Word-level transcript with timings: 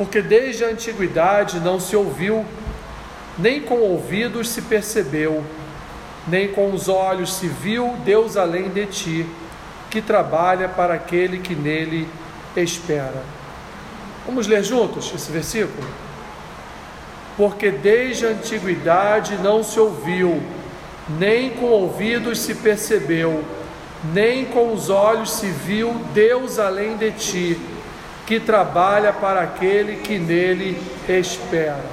porque 0.00 0.22
desde 0.22 0.64
a 0.64 0.68
antiguidade 0.68 1.60
não 1.60 1.78
se 1.78 1.94
ouviu, 1.94 2.42
nem 3.36 3.60
com 3.60 3.80
ouvidos 3.80 4.48
se 4.48 4.62
percebeu, 4.62 5.44
nem 6.26 6.48
com 6.48 6.72
os 6.72 6.88
olhos 6.88 7.34
se 7.34 7.46
viu 7.46 7.94
Deus 8.02 8.34
além 8.34 8.70
de 8.70 8.86
ti, 8.86 9.26
que 9.90 10.00
trabalha 10.00 10.70
para 10.70 10.94
aquele 10.94 11.40
que 11.40 11.54
nele 11.54 12.08
espera. 12.56 13.22
Vamos 14.24 14.46
ler 14.46 14.64
juntos 14.64 15.12
esse 15.14 15.30
versículo? 15.30 15.86
Porque 17.36 17.70
desde 17.70 18.24
a 18.24 18.30
antiguidade 18.30 19.36
não 19.42 19.62
se 19.62 19.78
ouviu, 19.78 20.42
nem 21.18 21.50
com 21.50 21.66
ouvidos 21.66 22.38
se 22.38 22.54
percebeu, 22.54 23.44
nem 24.14 24.46
com 24.46 24.72
os 24.72 24.88
olhos 24.88 25.30
se 25.30 25.48
viu 25.48 25.92
Deus 26.14 26.58
além 26.58 26.96
de 26.96 27.10
ti 27.10 27.60
que 28.26 28.38
trabalha 28.38 29.12
para 29.12 29.40
aquele 29.42 29.96
que 29.96 30.18
nele 30.18 30.80
espera. 31.08 31.84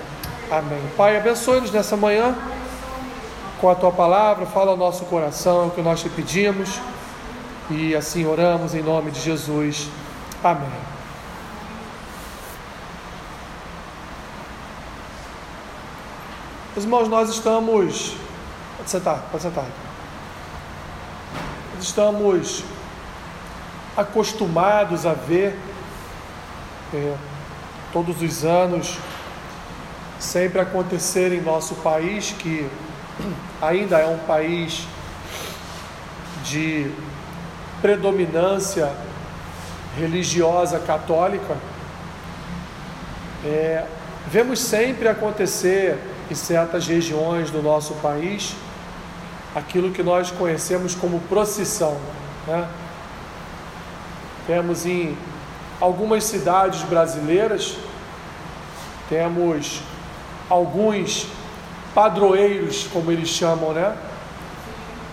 Amém. 0.51 0.81
Pai, 0.95 1.17
abençoe-nos 1.17 1.71
nessa 1.71 1.97
manhã 1.97 2.35
com 3.59 3.69
a 3.69 3.75
tua 3.75 3.91
palavra, 3.91 4.45
fala 4.45 4.71
ao 4.71 4.77
nosso 4.77 5.05
coração 5.05 5.67
o 5.67 5.71
que 5.71 5.81
nós 5.81 6.01
te 6.01 6.09
pedimos 6.09 6.79
e 7.69 7.95
assim 7.95 8.25
oramos 8.25 8.73
em 8.73 8.81
nome 8.81 9.11
de 9.11 9.19
Jesus. 9.19 9.89
Amém. 10.43 10.69
Irmãos, 16.77 17.07
nós 17.07 17.29
estamos. 17.29 18.15
Pode 18.77 18.89
sentar, 18.89 19.27
pode 19.31 19.43
sentar. 19.43 19.65
Nós 21.75 21.83
estamos 21.83 22.63
acostumados 23.97 25.05
a 25.05 25.13
ver 25.13 25.59
é, 26.93 27.15
todos 27.91 28.21
os 28.21 28.45
anos 28.45 28.97
sempre 30.19 30.59
acontecer 30.59 31.31
em 31.31 31.41
nosso 31.41 31.75
país, 31.75 32.33
que 32.37 32.67
ainda 33.61 33.99
é 33.99 34.07
um 34.07 34.17
país 34.19 34.87
de 36.43 36.91
predominância 37.81 38.91
religiosa 39.97 40.79
católica, 40.79 41.57
é, 43.45 43.85
vemos 44.27 44.59
sempre 44.59 45.07
acontecer 45.07 45.97
em 46.29 46.35
certas 46.35 46.87
regiões 46.87 47.51
do 47.51 47.61
nosso 47.61 47.93
país 47.95 48.55
aquilo 49.55 49.91
que 49.91 50.03
nós 50.03 50.29
conhecemos 50.31 50.93
como 50.93 51.19
procissão. 51.21 51.97
Né? 52.45 52.67
Temos 54.45 54.85
em 54.85 55.17
algumas 55.79 56.23
cidades 56.23 56.81
brasileiras, 56.83 57.77
temos 59.09 59.81
alguns 60.49 61.27
padroeiros, 61.93 62.87
como 62.91 63.11
eles 63.11 63.29
chamam, 63.29 63.73
né? 63.73 63.95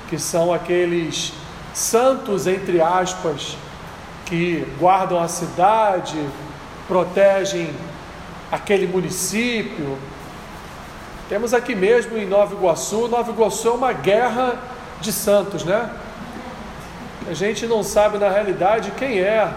Que 0.09 0.19
são 0.19 0.53
aqueles 0.53 1.33
santos, 1.73 2.47
entre 2.47 2.81
aspas, 2.81 3.57
que 4.27 4.67
guardam 4.79 5.21
a 5.21 5.29
cidade, 5.29 6.19
protegem 6.89 7.71
aquele 8.51 8.87
município. 8.87 9.99
Temos 11.29 11.55
aqui 11.55 11.75
mesmo 11.75 12.17
em 12.17 12.27
Nova 12.27 12.55
Iguaçu, 12.55 13.09
Nova 13.09 13.31
Iguaçu 13.31 13.69
é 13.69 13.73
uma 13.73 13.93
guerra 13.93 14.59
de 15.01 15.13
santos, 15.13 15.65
né? 15.65 15.91
A 17.29 17.35
gente 17.35 17.67
não 17.67 17.83
sabe 17.83 18.19
na 18.19 18.29
realidade 18.29 18.91
quem 18.93 19.19
é 19.21 19.51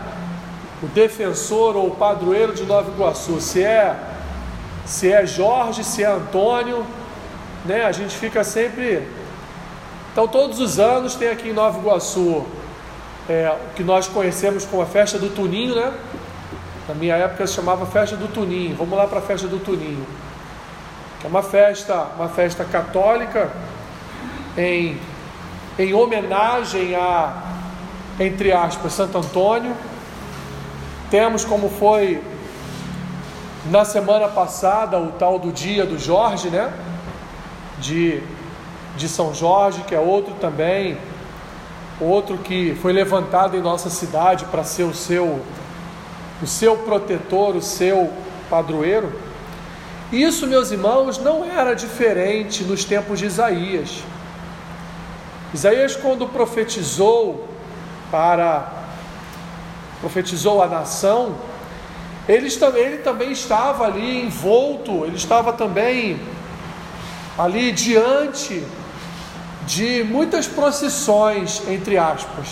o 0.81 0.87
defensor 0.87 1.75
ou 1.75 1.87
o 1.87 1.95
padroeiro 1.95 2.53
de 2.53 2.63
Nova 2.63 2.91
Iguaçu, 2.91 3.41
se 3.41 3.63
é 3.63 3.95
se 4.85 5.11
é 5.11 5.25
Jorge, 5.25 5.83
se 5.83 6.03
é 6.03 6.07
Antônio, 6.07 6.85
né? 7.65 7.83
A 7.83 7.91
gente 7.91 8.15
fica 8.15 8.43
sempre. 8.43 9.05
Então 10.11 10.27
todos 10.27 10.59
os 10.59 10.79
anos 10.79 11.15
tem 11.15 11.29
aqui 11.29 11.49
em 11.49 11.53
Nova 11.53 11.77
Iguaçu 11.79 12.45
é, 13.27 13.53
o 13.69 13.73
que 13.75 13.83
nós 13.83 14.07
conhecemos 14.07 14.65
como 14.65 14.81
a 14.81 14.85
festa 14.85 15.19
do 15.19 15.29
Tuninho, 15.29 15.75
né? 15.75 15.93
Na 16.87 16.95
minha 16.95 17.15
época 17.15 17.45
se 17.45 17.53
chamava 17.53 17.85
festa 17.85 18.15
do 18.15 18.27
Tuninho. 18.29 18.75
Vamos 18.77 18.97
lá 18.97 19.05
para 19.07 19.19
a 19.19 19.21
festa 19.21 19.47
do 19.47 19.59
Tuninho, 19.59 20.05
que 21.19 21.27
é 21.27 21.29
uma 21.29 21.43
festa, 21.43 22.07
uma 22.15 22.29
festa 22.29 22.63
católica 22.63 23.51
em 24.57 24.97
em 25.77 25.93
homenagem 25.93 26.95
a 26.95 27.43
entre 28.19 28.51
aspas 28.51 28.93
Santo 28.93 29.17
Antônio 29.17 29.75
temos 31.09 31.45
como 31.45 31.69
foi 31.69 32.21
na 33.69 33.85
semana 33.85 34.27
passada 34.27 34.99
o 34.99 35.11
tal 35.13 35.39
do 35.39 35.51
dia 35.51 35.85
do 35.85 35.97
Jorge, 35.97 36.49
né? 36.49 36.71
De, 37.79 38.21
de 38.95 39.07
São 39.07 39.33
Jorge, 39.33 39.83
que 39.83 39.93
é 39.95 39.99
outro 39.99 40.33
também, 40.35 40.97
outro 41.99 42.37
que 42.37 42.75
foi 42.81 42.91
levantado 42.93 43.55
em 43.55 43.61
nossa 43.61 43.89
cidade 43.89 44.45
para 44.45 44.63
ser 44.63 44.83
o 44.83 44.93
seu, 44.93 45.39
o 46.41 46.47
seu 46.47 46.77
protetor, 46.77 47.55
o 47.55 47.61
seu 47.61 48.11
padroeiro. 48.49 49.11
Isso, 50.11 50.47
meus 50.47 50.71
irmãos, 50.71 51.17
não 51.17 51.43
era 51.43 51.73
diferente 51.73 52.63
nos 52.63 52.85
tempos 52.85 53.19
de 53.19 53.25
Isaías. 53.25 54.03
Isaías, 55.53 55.95
quando 55.95 56.27
profetizou 56.27 57.47
para 58.09 58.76
profetizou 60.01 60.61
a 60.61 60.67
nação, 60.67 61.35
ele, 62.27 62.49
ele 62.75 62.97
também 62.97 63.31
estava 63.31 63.85
ali 63.85 64.25
envolto, 64.25 65.05
ele 65.05 65.15
estava 65.15 65.53
também 65.53 66.19
ali 67.37 67.71
diante 67.71 68.63
de 69.65 70.03
muitas 70.03 70.47
procissões, 70.47 71.61
entre 71.67 71.97
aspas. 71.97 72.47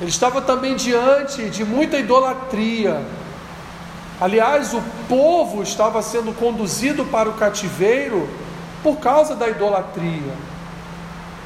Ele 0.00 0.10
estava 0.10 0.40
também 0.40 0.76
diante 0.76 1.50
de 1.50 1.64
muita 1.64 1.98
idolatria. 1.98 3.04
Aliás, 4.20 4.72
o 4.72 4.82
povo 5.08 5.62
estava 5.62 6.00
sendo 6.02 6.32
conduzido 6.32 7.04
para 7.04 7.28
o 7.28 7.34
cativeiro 7.34 8.28
por 8.82 8.96
causa 8.96 9.34
da 9.34 9.48
idolatria. 9.48 10.32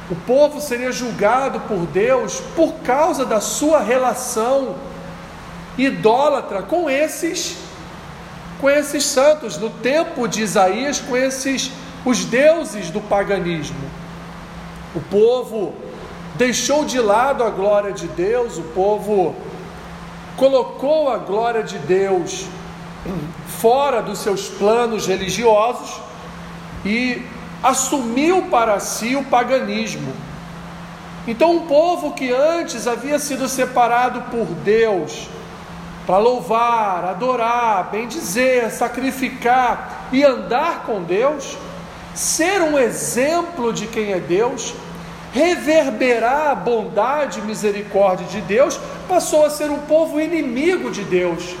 O 0.09 0.15
povo 0.15 0.61
seria 0.61 0.91
julgado 0.91 1.59
por 1.61 1.85
Deus 1.87 2.39
por 2.55 2.73
causa 2.83 3.25
da 3.25 3.41
sua 3.41 3.79
relação 3.79 4.75
idólatra 5.77 6.61
com 6.61 6.89
esses 6.89 7.57
com 8.59 8.69
esses 8.69 9.03
santos 9.03 9.57
no 9.57 9.69
tempo 9.69 10.27
de 10.27 10.41
Isaías, 10.41 10.99
com 10.99 11.17
esses 11.17 11.71
os 12.05 12.23
deuses 12.23 12.89
do 12.89 13.01
paganismo. 13.01 13.89
O 14.95 15.01
povo 15.01 15.73
deixou 16.35 16.85
de 16.85 16.99
lado 16.99 17.43
a 17.43 17.49
glória 17.49 17.91
de 17.91 18.07
Deus, 18.07 18.57
o 18.57 18.63
povo 18.63 19.35
colocou 20.37 21.09
a 21.09 21.17
glória 21.17 21.63
de 21.63 21.77
Deus 21.79 22.45
fora 23.59 24.01
dos 24.01 24.19
seus 24.19 24.47
planos 24.47 25.05
religiosos 25.05 25.99
e 26.85 27.23
assumiu 27.63 28.43
para 28.43 28.79
si 28.79 29.15
o 29.15 29.23
paganismo. 29.23 30.13
Então, 31.27 31.55
um 31.55 31.67
povo 31.67 32.13
que 32.13 32.31
antes 32.31 32.87
havia 32.87 33.17
sido 33.17 33.49
separado 33.49 34.21
por 34.29 34.45
Deus 34.45 35.27
para 36.05 36.19
louvar, 36.19 37.03
adorar, 37.05 37.89
bendizer, 37.89 38.69
sacrificar 38.69 40.07
e 40.11 40.23
andar 40.23 40.83
com 40.85 41.01
Deus, 41.01 41.57
ser 42.13 42.61
um 42.61 42.77
exemplo 42.77 43.73
de 43.73 43.87
quem 43.87 44.13
é 44.13 44.19
Deus, 44.19 44.75
reverberar 45.33 46.51
a 46.51 46.55
bondade 46.55 47.39
e 47.39 47.41
misericórdia 47.41 48.27
de 48.27 48.39
Deus, 48.41 48.79
passou 49.07 49.45
a 49.45 49.49
ser 49.49 49.71
um 49.71 49.79
povo 49.79 50.21
inimigo 50.21 50.91
de 50.91 51.03
Deus, 51.03 51.55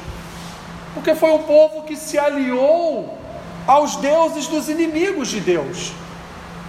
porque 0.93 1.15
foi 1.15 1.31
um 1.31 1.43
povo 1.43 1.81
que 1.81 1.95
se 1.95 2.17
aliou 2.17 3.17
aos 3.67 3.95
deuses 3.97 4.47
dos 4.47 4.69
inimigos 4.69 5.29
de 5.29 5.39
Deus. 5.39 5.91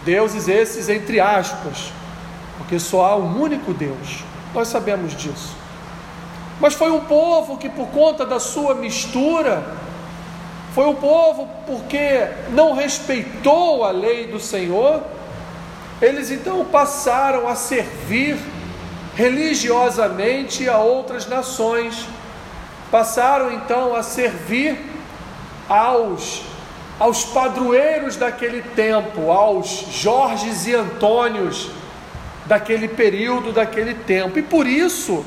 Deuses 0.05 0.49
esses 0.49 0.89
entre 0.89 1.21
aspas, 1.21 1.93
porque 2.59 2.79
só 2.79 3.05
há 3.05 3.17
um 3.17 3.41
único 3.41 3.75
Deus. 3.75 4.25
Nós 4.55 4.69
sabemos 4.69 5.15
disso. 5.17 5.55
Mas 6.61 6.75
foi 6.75 6.91
um 6.91 7.01
povo 7.01 7.59
que, 7.59 7.69
por 7.69 7.89
conta 7.89 8.25
da 8.25 8.41
sua 8.41 8.75
mistura, 8.75 9.63
foi 10.75 10.87
um 10.87 10.95
povo 10.95 11.49
porque 11.67 12.29
não 12.51 12.75
respeitou 12.75 13.85
a 13.85 13.91
lei 13.91 14.27
do 14.27 14.41
Senhor, 14.41 15.03
eles 16.01 16.31
então 16.31 16.65
passaram 16.65 17.49
a 17.49 17.55
servir 17.55 18.39
religiosamente 19.15 20.69
a 20.69 20.79
outras 20.79 21.27
nações, 21.27 22.07
passaram 22.91 23.53
então 23.53 23.95
a 23.95 24.03
servir 24.03 24.79
aos 25.69 26.56
aos 26.99 27.25
padroeiros 27.25 28.17
daquele 28.17 28.63
tempo, 28.63 29.31
aos 29.31 29.87
Jorges 29.91 30.67
e 30.67 30.75
Antônios 30.75 31.71
daquele 32.47 32.89
período, 32.89 33.53
daquele 33.53 33.95
tempo. 33.95 34.39
E 34.39 34.43
por 34.43 34.67
isso, 34.67 35.25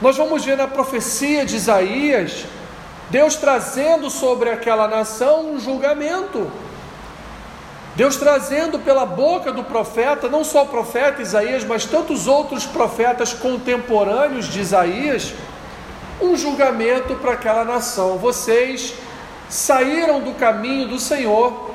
nós 0.00 0.16
vamos 0.16 0.44
ver 0.44 0.56
na 0.56 0.66
profecia 0.66 1.44
de 1.46 1.56
Isaías, 1.56 2.44
Deus 3.08 3.36
trazendo 3.36 4.10
sobre 4.10 4.50
aquela 4.50 4.88
nação 4.88 5.52
um 5.52 5.60
julgamento. 5.60 6.50
Deus 7.94 8.16
trazendo 8.16 8.78
pela 8.78 9.04
boca 9.04 9.52
do 9.52 9.62
profeta, 9.62 10.28
não 10.28 10.44
só 10.44 10.62
o 10.62 10.68
profeta 10.68 11.20
Isaías, 11.20 11.62
mas 11.62 11.84
tantos 11.84 12.26
outros 12.26 12.64
profetas 12.64 13.34
contemporâneos 13.34 14.46
de 14.46 14.60
Isaías, 14.60 15.34
um 16.20 16.34
julgamento 16.36 17.14
para 17.16 17.32
aquela 17.32 17.64
nação. 17.64 18.16
Vocês 18.16 18.94
saíram 19.48 20.20
do 20.20 20.32
caminho 20.34 20.88
do 20.88 20.98
Senhor, 20.98 21.70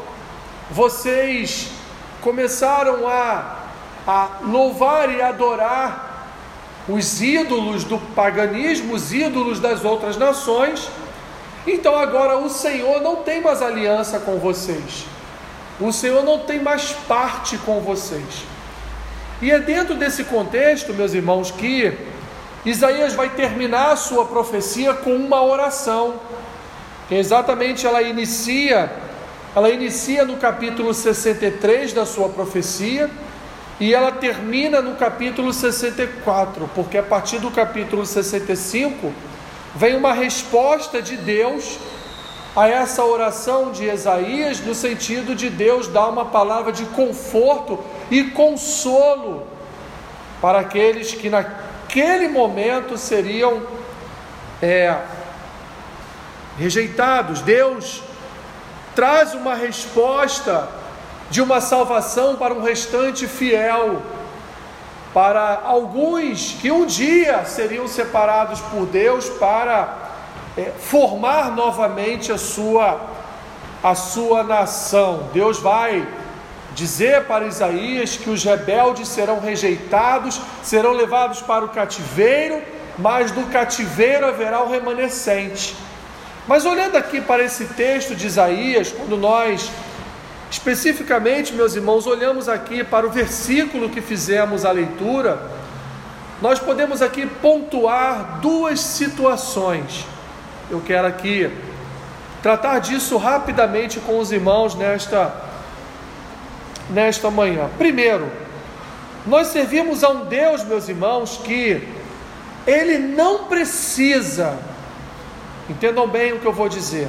vocês 0.72 1.70
começaram 2.22 3.08
a, 3.08 3.56
a 4.06 4.30
louvar 4.44 5.14
e 5.14 5.22
adorar 5.22 6.08
os 6.88 7.22
ídolos 7.22 7.84
do 7.84 7.98
paganismo, 8.16 8.94
os 8.94 9.14
ídolos 9.14 9.60
das 9.60 9.84
outras 9.84 10.18
nações. 10.18 10.90
Então 11.66 11.98
agora 11.98 12.38
o 12.38 12.50
Senhor 12.50 13.02
não 13.02 13.18
tem 13.18 13.42
mais 13.42 13.62
aliança 13.62 14.20
com 14.20 14.38
vocês. 14.38 15.06
O 15.80 15.92
Senhor 15.92 16.24
não 16.24 16.40
tem 16.40 16.60
mais 16.60 16.92
parte 16.92 17.58
com 17.58 17.82
vocês. 17.82 18.46
E 19.42 19.52
é 19.52 19.60
dentro 19.60 19.94
desse 19.94 20.24
contexto, 20.24 20.94
meus 20.94 21.14
irmãos, 21.14 21.52
que 21.52 21.96
Isaías 22.66 23.14
vai 23.14 23.30
terminar 23.30 23.92
a 23.92 23.96
sua 23.96 24.26
profecia 24.26 24.94
com 24.94 25.16
uma 25.16 25.44
oração. 25.44 26.16
Exatamente 27.10 27.88
ela 27.88 28.02
inicia, 28.02 28.92
ela 29.56 29.70
inicia 29.70 30.26
no 30.26 30.36
capítulo 30.36 30.94
63 30.94 31.94
da 31.94 32.06
sua 32.06 32.28
profecia 32.28 33.10
e 33.80 33.94
ela 33.94 34.12
termina 34.12 34.82
no 34.82 34.96
capítulo 34.96 35.54
64, 35.54 36.70
porque 36.76 36.98
a 36.98 37.04
partir 37.04 37.40
do 37.40 37.50
capítulo 37.50 38.06
65 38.06 39.14
vem 39.74 39.96
uma 39.96 40.12
resposta 40.12 41.02
de 41.02 41.16
Deus 41.16 41.78
a 42.56 42.68
essa 42.68 43.06
oração 43.06 43.72
de 43.72 43.86
Isaías, 43.86 44.60
no 44.60 44.74
sentido 44.74 45.34
de 45.36 45.50
Deus 45.50 45.88
dar 45.88 46.08
uma 46.10 46.26
palavra 46.26 46.74
de 46.74 46.86
conforto 46.86 47.80
e 48.10 48.26
consolo 48.26 49.46
para 50.42 50.60
aqueles 50.60 51.14
que 51.14 51.30
naquele 51.30 52.28
momento 52.28 52.98
seriam 52.98 53.62
é, 54.62 54.98
rejeitados. 56.58 57.42
Deus 57.42 58.02
traz 58.96 59.34
uma 59.34 59.56
resposta 59.56 60.68
de 61.30 61.42
uma 61.42 61.62
salvação 61.62 62.36
para 62.36 62.54
um 62.54 62.62
restante 62.62 63.28
fiel, 63.28 64.02
para 65.14 65.62
alguns 65.64 66.54
que 66.62 66.72
um 66.72 66.86
dia 66.86 67.44
seriam 67.46 67.88
separados 67.88 68.62
por 68.62 68.86
Deus 68.86 69.30
para 69.30 69.94
é, 70.58 70.72
formar 70.80 71.52
novamente 71.52 72.32
a 72.32 72.38
sua, 72.38 73.00
a 73.84 73.94
sua 73.94 74.44
nação. 74.44 75.30
Deus 75.34 75.60
vai 75.60 76.08
dizer 76.74 77.26
para 77.26 77.46
Isaías 77.46 78.18
que 78.18 78.30
os 78.30 78.44
rebeldes 78.44 79.08
serão 79.08 79.40
rejeitados, 79.40 80.40
serão 80.64 80.92
levados 80.92 81.42
para 81.42 81.66
o 81.66 81.70
cativeiro, 81.70 82.62
mas 82.98 83.32
do 83.32 83.46
cativeiro 83.52 84.28
haverá 84.28 84.62
o 84.62 84.70
remanescente. 84.70 85.76
Mas 86.48 86.66
olhando 86.66 86.96
aqui 86.96 87.20
para 87.20 87.44
esse 87.44 87.66
texto 87.66 88.16
de 88.16 88.28
Isaías, 88.28 88.92
quando 88.92 89.18
nós 89.18 89.70
especificamente, 90.50 91.54
meus 91.54 91.76
irmãos, 91.76 92.08
olhamos 92.08 92.48
aqui 92.48 92.84
para 92.84 93.06
o 93.06 93.10
versículo 93.10 93.90
que 93.90 94.02
fizemos 94.02 94.64
a 94.64 94.72
leitura, 94.72 95.42
nós 96.42 96.58
podemos 96.58 97.02
aqui 97.02 97.26
pontuar 97.26 98.40
duas 98.40 98.80
situações 98.80 100.06
eu 100.70 100.82
quero 100.82 101.08
aqui 101.08 101.50
tratar 102.44 102.80
disso 102.80 103.16
rapidamente 103.16 104.02
com 104.02 104.20
os 104.20 104.34
irmãos 104.34 104.76
nesta, 104.76 105.34
nesta 106.90 107.32
manhã. 107.32 107.70
Primeiro, 107.78 108.30
nós 109.26 109.48
servimos 109.48 110.04
a 110.04 110.10
um 110.10 110.26
Deus, 110.26 110.66
meus 110.66 110.90
irmãos, 110.90 111.40
que 111.42 111.88
Ele 112.66 112.98
não 112.98 113.46
precisa, 113.46 114.60
entendam 115.70 116.08
bem 116.08 116.34
o 116.34 116.40
que 116.40 116.46
eu 116.46 116.54
vou 116.54 116.70
dizer, 116.70 117.08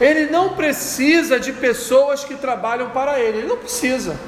Ele 0.00 0.30
não 0.30 0.50
precisa 0.50 1.38
de 1.38 1.52
pessoas 1.52 2.24
que 2.24 2.34
trabalham 2.34 2.90
para 2.90 3.18
Ele, 3.18 3.38
Ele 3.38 3.48
não 3.48 3.56
precisa. 3.56 4.18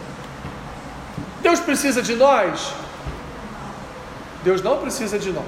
Deus 1.43 1.61
precisa 1.61 2.01
de 2.03 2.15
nós? 2.15 2.73
Deus 4.43 4.63
não 4.63 4.79
precisa 4.79 5.19
de 5.19 5.31
nós. 5.31 5.45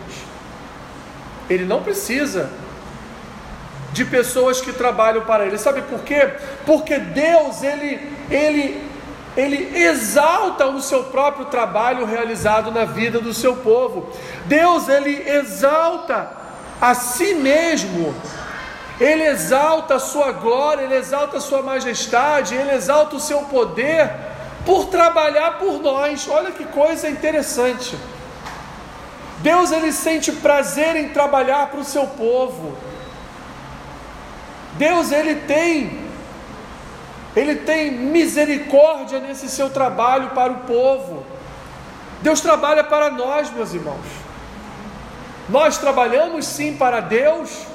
Ele 1.49 1.65
não 1.65 1.83
precisa 1.83 2.51
de 3.93 4.05
pessoas 4.05 4.61
que 4.61 4.73
trabalham 4.73 5.23
para 5.23 5.47
ele. 5.47 5.57
Sabe 5.57 5.81
por 5.83 6.01
quê? 6.01 6.31
Porque 6.67 6.99
Deus, 6.99 7.63
ele, 7.63 8.13
ele, 8.31 8.83
ele 9.37 9.79
exalta 9.79 10.67
o 10.67 10.83
seu 10.83 11.05
próprio 11.05 11.47
trabalho 11.47 12.05
realizado 12.05 12.71
na 12.71 12.85
vida 12.85 13.21
do 13.21 13.33
seu 13.33 13.57
povo. 13.57 14.11
Deus, 14.45 14.89
ele 14.89 15.27
exalta 15.27 16.31
a 16.81 16.95
si 16.95 17.35
mesmo. 17.35 18.15
Ele 18.99 19.25
exalta 19.25 19.97
a 19.97 19.99
sua 19.99 20.33
glória, 20.33 20.83
ele 20.83 20.97
exalta 20.97 21.37
a 21.37 21.41
sua 21.41 21.63
majestade, 21.63 22.55
ele 22.55 22.73
exalta 22.73 23.17
o 23.17 23.21
seu 23.21 23.41
poder 23.43 24.11
por 24.65 24.87
trabalhar 24.87 25.59
por 25.59 25.81
nós. 25.81 26.27
Olha 26.29 26.51
que 26.51 26.65
coisa 26.65 27.09
interessante. 27.09 27.97
Deus 29.39 29.71
ele 29.71 29.93
sente 29.93 30.33
prazer 30.33 30.97
em 30.97 31.11
trabalhar 31.11 31.69
para 31.69 31.81
o 31.81 31.85
seu 31.85 32.07
povo. 32.07 32.77
Deus 34.75 35.13
ele 35.13 35.37
tem 35.37 36.07
ele 37.35 37.57
tem 37.57 37.91
misericórdia 37.91 39.21
nesse 39.21 39.51
seu 39.51 39.69
trabalho 39.69 40.31
para 40.31 40.53
o 40.53 40.61
povo. 40.61 41.25
Deus 42.23 42.41
trabalha 42.41 42.83
para 42.83 43.11
nós, 43.11 43.51
meus 43.51 43.75
irmãos. 43.75 44.26
Nós 45.49 45.79
trabalhamos 45.79 46.45
sim 46.45 46.75
para 46.75 47.01
Deus, 47.01 47.67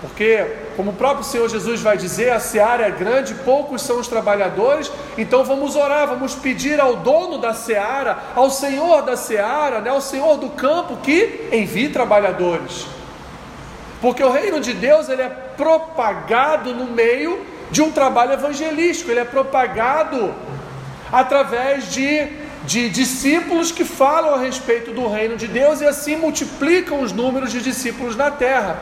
porque, 0.00 0.46
como 0.76 0.90
o 0.90 0.94
próprio 0.94 1.24
Senhor 1.24 1.48
Jesus 1.48 1.80
vai 1.80 1.96
dizer, 1.96 2.30
a 2.30 2.38
seara 2.38 2.86
é 2.86 2.90
grande, 2.90 3.34
poucos 3.34 3.80
são 3.80 3.98
os 3.98 4.06
trabalhadores, 4.06 4.92
então 5.16 5.42
vamos 5.42 5.74
orar, 5.74 6.06
vamos 6.06 6.34
pedir 6.34 6.78
ao 6.78 6.96
dono 6.96 7.38
da 7.38 7.54
seara, 7.54 8.18
ao 8.34 8.50
Senhor 8.50 9.02
da 9.02 9.16
seara, 9.16 9.80
né, 9.80 9.88
ao 9.88 10.02
Senhor 10.02 10.36
do 10.36 10.50
campo, 10.50 10.98
que 10.98 11.48
envie 11.50 11.88
trabalhadores. 11.88 12.86
Porque 14.00 14.22
o 14.22 14.30
reino 14.30 14.60
de 14.60 14.74
Deus 14.74 15.08
ele 15.08 15.22
é 15.22 15.28
propagado 15.28 16.74
no 16.74 16.84
meio 16.84 17.44
de 17.70 17.80
um 17.80 17.90
trabalho 17.90 18.34
evangelístico, 18.34 19.10
ele 19.10 19.20
é 19.20 19.24
propagado 19.24 20.34
através 21.10 21.90
de, 21.90 22.28
de 22.66 22.88
discípulos 22.88 23.70
que 23.70 23.84
falam 23.84 24.34
a 24.34 24.38
respeito 24.38 24.92
do 24.92 25.06
reino 25.08 25.36
de 25.36 25.46
Deus 25.46 25.80
e 25.80 25.86
assim 25.86 26.16
multiplicam 26.16 27.00
os 27.00 27.12
números 27.12 27.52
de 27.52 27.60
discípulos 27.60 28.16
na 28.16 28.30
terra. 28.30 28.78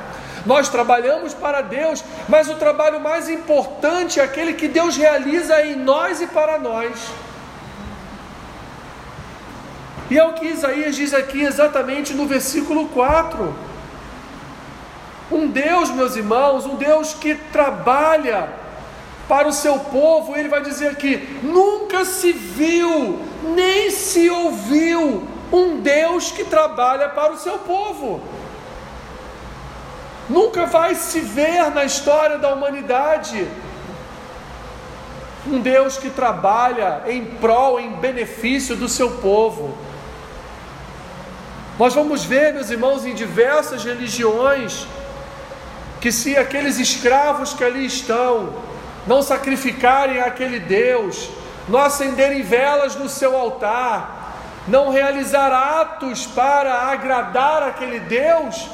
Nós 0.46 0.68
trabalhamos 0.68 1.32
para 1.32 1.60
Deus, 1.60 2.02
mas 2.28 2.48
o 2.48 2.56
trabalho 2.56 3.00
mais 3.00 3.28
importante 3.28 4.20
é 4.20 4.24
aquele 4.24 4.54
que 4.54 4.68
Deus 4.68 4.96
realiza 4.96 5.62
em 5.62 5.76
nós 5.76 6.20
e 6.20 6.26
para 6.26 6.58
nós. 6.58 6.92
E 10.10 10.18
é 10.18 10.24
o 10.24 10.34
que 10.34 10.46
Isaías 10.46 10.96
diz 10.96 11.14
aqui 11.14 11.42
exatamente 11.42 12.12
no 12.12 12.26
versículo 12.26 12.88
4. 12.88 13.54
Um 15.32 15.46
Deus, 15.48 15.90
meus 15.90 16.14
irmãos, 16.16 16.66
um 16.66 16.76
Deus 16.76 17.14
que 17.14 17.34
trabalha 17.34 18.48
para 19.26 19.48
o 19.48 19.52
seu 19.52 19.78
povo, 19.78 20.36
ele 20.36 20.48
vai 20.48 20.62
dizer 20.62 20.88
aqui: 20.88 21.40
nunca 21.42 22.04
se 22.04 22.32
viu, 22.32 23.20
nem 23.44 23.90
se 23.90 24.28
ouviu 24.30 25.26
um 25.52 25.80
Deus 25.80 26.30
que 26.30 26.44
trabalha 26.44 27.08
para 27.10 27.32
o 27.32 27.38
seu 27.38 27.58
povo. 27.58 28.20
Nunca 30.28 30.66
vai 30.66 30.94
se 30.94 31.20
ver 31.20 31.70
na 31.70 31.84
história 31.84 32.38
da 32.38 32.52
humanidade 32.52 33.46
um 35.46 35.60
Deus 35.60 35.98
que 35.98 36.08
trabalha 36.08 37.02
em 37.06 37.24
prol, 37.24 37.78
em 37.78 37.90
benefício 37.90 38.74
do 38.74 38.88
seu 38.88 39.10
povo. 39.18 39.76
Nós 41.78 41.92
vamos 41.92 42.24
ver, 42.24 42.54
meus 42.54 42.70
irmãos, 42.70 43.04
em 43.04 43.14
diversas 43.14 43.84
religiões, 43.84 44.86
que 46.00 46.10
se 46.10 46.36
aqueles 46.36 46.78
escravos 46.78 47.52
que 47.52 47.62
ali 47.62 47.84
estão 47.84 48.54
não 49.06 49.22
sacrificarem 49.22 50.20
aquele 50.20 50.58
Deus, 50.58 51.28
não 51.68 51.78
acenderem 51.78 52.42
velas 52.42 52.94
no 52.94 53.08
seu 53.08 53.36
altar, 53.36 54.34
não 54.66 54.90
realizar 54.90 55.52
atos 55.52 56.26
para 56.26 56.74
agradar 56.90 57.62
aquele 57.62 58.00
Deus, 58.00 58.68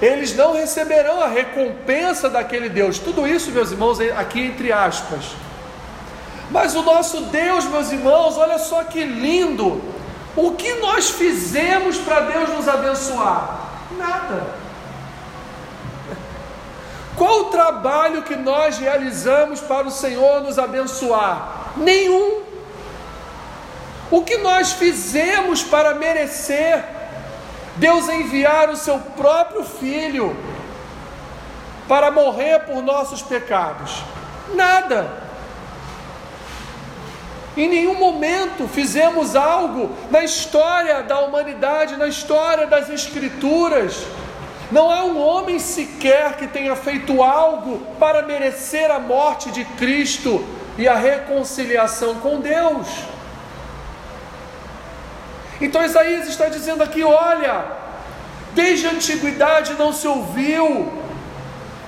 eles 0.00 0.34
não 0.36 0.52
receberão 0.54 1.20
a 1.20 1.26
recompensa 1.26 2.28
daquele 2.28 2.68
Deus. 2.68 2.98
Tudo 2.98 3.26
isso, 3.26 3.50
meus 3.50 3.72
irmãos, 3.72 4.00
aqui 4.16 4.40
entre 4.40 4.72
aspas. 4.72 5.24
Mas 6.50 6.74
o 6.74 6.82
nosso 6.82 7.22
Deus, 7.22 7.64
meus 7.64 7.90
irmãos, 7.90 8.38
olha 8.38 8.58
só 8.58 8.84
que 8.84 9.04
lindo. 9.04 9.82
O 10.36 10.52
que 10.52 10.74
nós 10.74 11.10
fizemos 11.10 11.98
para 11.98 12.20
Deus 12.20 12.48
nos 12.50 12.68
abençoar? 12.68 13.58
Nada. 13.98 14.46
Qual 17.16 17.40
o 17.40 17.44
trabalho 17.46 18.22
que 18.22 18.36
nós 18.36 18.78
realizamos 18.78 19.60
para 19.60 19.88
o 19.88 19.90
Senhor 19.90 20.40
nos 20.40 20.56
abençoar? 20.56 21.57
Nenhum. 21.76 22.42
O 24.10 24.22
que 24.22 24.38
nós 24.38 24.72
fizemos 24.72 25.62
para 25.62 25.94
merecer 25.94 26.82
Deus 27.76 28.08
enviar 28.08 28.70
o 28.70 28.76
seu 28.76 28.98
próprio 28.98 29.62
filho 29.64 30.36
para 31.86 32.10
morrer 32.10 32.60
por 32.60 32.82
nossos 32.82 33.22
pecados? 33.22 34.02
Nada. 34.54 35.28
Em 37.56 37.68
nenhum 37.68 37.94
momento 37.94 38.68
fizemos 38.68 39.34
algo 39.34 39.90
na 40.10 40.22
história 40.22 41.02
da 41.02 41.20
humanidade, 41.20 41.96
na 41.96 42.06
história 42.06 42.66
das 42.66 42.88
Escrituras. 42.88 44.06
Não 44.70 44.90
há 44.90 45.04
um 45.04 45.20
homem 45.20 45.58
sequer 45.58 46.36
que 46.36 46.46
tenha 46.46 46.76
feito 46.76 47.22
algo 47.22 47.78
para 47.98 48.22
merecer 48.22 48.90
a 48.90 48.98
morte 48.98 49.50
de 49.50 49.64
Cristo 49.64 50.44
e 50.78 50.88
a 50.88 50.94
reconciliação 50.94 52.14
com 52.20 52.40
Deus. 52.40 52.86
Então 55.60 55.84
Isaías 55.84 56.28
está 56.28 56.48
dizendo 56.48 56.82
aqui: 56.82 57.02
olha, 57.02 57.66
desde 58.54 58.86
a 58.86 58.92
antiguidade 58.92 59.74
não 59.74 59.92
se 59.92 60.08
ouviu, 60.08 60.90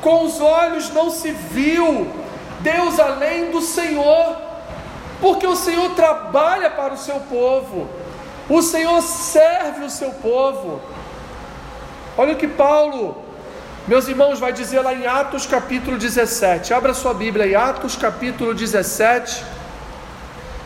com 0.02 0.24
os 0.24 0.38
olhos 0.40 0.90
não 0.90 1.10
se 1.10 1.30
viu 1.30 2.10
Deus 2.60 3.00
além 3.00 3.50
do 3.50 3.62
Senhor 3.62 4.50
porque 5.20 5.46
o 5.46 5.54
Senhor 5.54 5.90
trabalha 5.90 6.70
para 6.70 6.94
o 6.94 6.98
seu 6.98 7.20
povo, 7.20 7.88
o 8.48 8.62
Senhor 8.62 9.00
serve 9.02 9.84
o 9.84 9.90
seu 9.90 10.10
povo. 10.12 10.80
Olha 12.16 12.32
o 12.32 12.36
que 12.36 12.48
Paulo, 12.48 13.22
meus 13.88 14.06
irmãos, 14.06 14.38
vai 14.38 14.52
dizer 14.52 14.80
lá 14.80 14.94
em 14.94 15.06
Atos 15.06 15.46
capítulo 15.46 15.98
17. 15.98 16.72
Abra 16.72 16.94
sua 16.94 17.14
Bíblia 17.14 17.46
em 17.46 17.54
Atos 17.54 17.96
capítulo 17.96 18.54
17, 18.54 19.44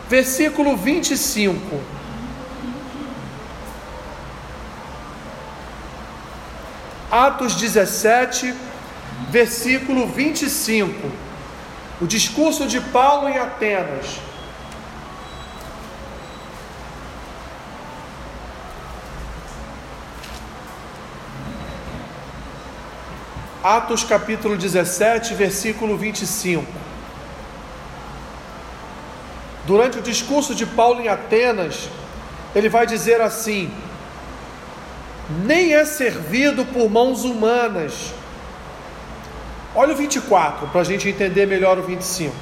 versículo 0.07 0.75
25. 0.75 1.81
Atos 7.09 7.55
17, 7.55 8.53
versículo 9.29 10.05
25. 10.07 11.09
O 12.01 12.05
discurso 12.05 12.67
de 12.67 12.81
Paulo 12.81 13.29
em 13.29 13.37
Atenas. 13.37 14.19
Atos 23.65 24.03
capítulo 24.03 24.55
17, 24.55 25.33
versículo 25.33 25.97
25. 25.97 26.63
Durante 29.65 29.97
o 29.97 30.03
discurso 30.03 30.53
de 30.53 30.67
Paulo 30.67 31.01
em 31.01 31.07
Atenas, 31.07 31.89
ele 32.53 32.69
vai 32.69 32.85
dizer 32.85 33.21
assim: 33.21 33.71
Nem 35.43 35.73
é 35.73 35.83
servido 35.83 36.63
por 36.63 36.91
mãos 36.91 37.23
humanas. 37.23 38.13
Olha 39.73 39.93
o 39.93 39.97
24, 39.97 40.67
para 40.67 40.81
a 40.81 40.83
gente 40.83 41.09
entender 41.09 41.47
melhor 41.47 41.79
o 41.79 41.81
25. 41.81 42.35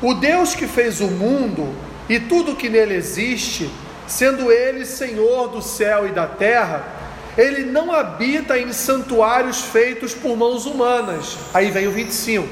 O 0.00 0.14
Deus 0.14 0.54
que 0.54 0.68
fez 0.68 1.00
o 1.00 1.08
mundo 1.08 1.74
e 2.08 2.20
tudo 2.20 2.54
que 2.54 2.68
nele 2.68 2.94
existe, 2.94 3.68
sendo 4.06 4.52
ele 4.52 4.86
Senhor 4.86 5.48
do 5.48 5.60
céu 5.60 6.06
e 6.06 6.12
da 6.12 6.28
terra, 6.28 6.97
ele 7.38 7.64
não 7.64 7.92
habita 7.92 8.58
em 8.58 8.72
santuários 8.72 9.62
feitos 9.62 10.12
por 10.12 10.36
mãos 10.36 10.66
humanas. 10.66 11.36
Aí 11.54 11.70
vem 11.70 11.86
o 11.86 11.92
25. 11.92 12.48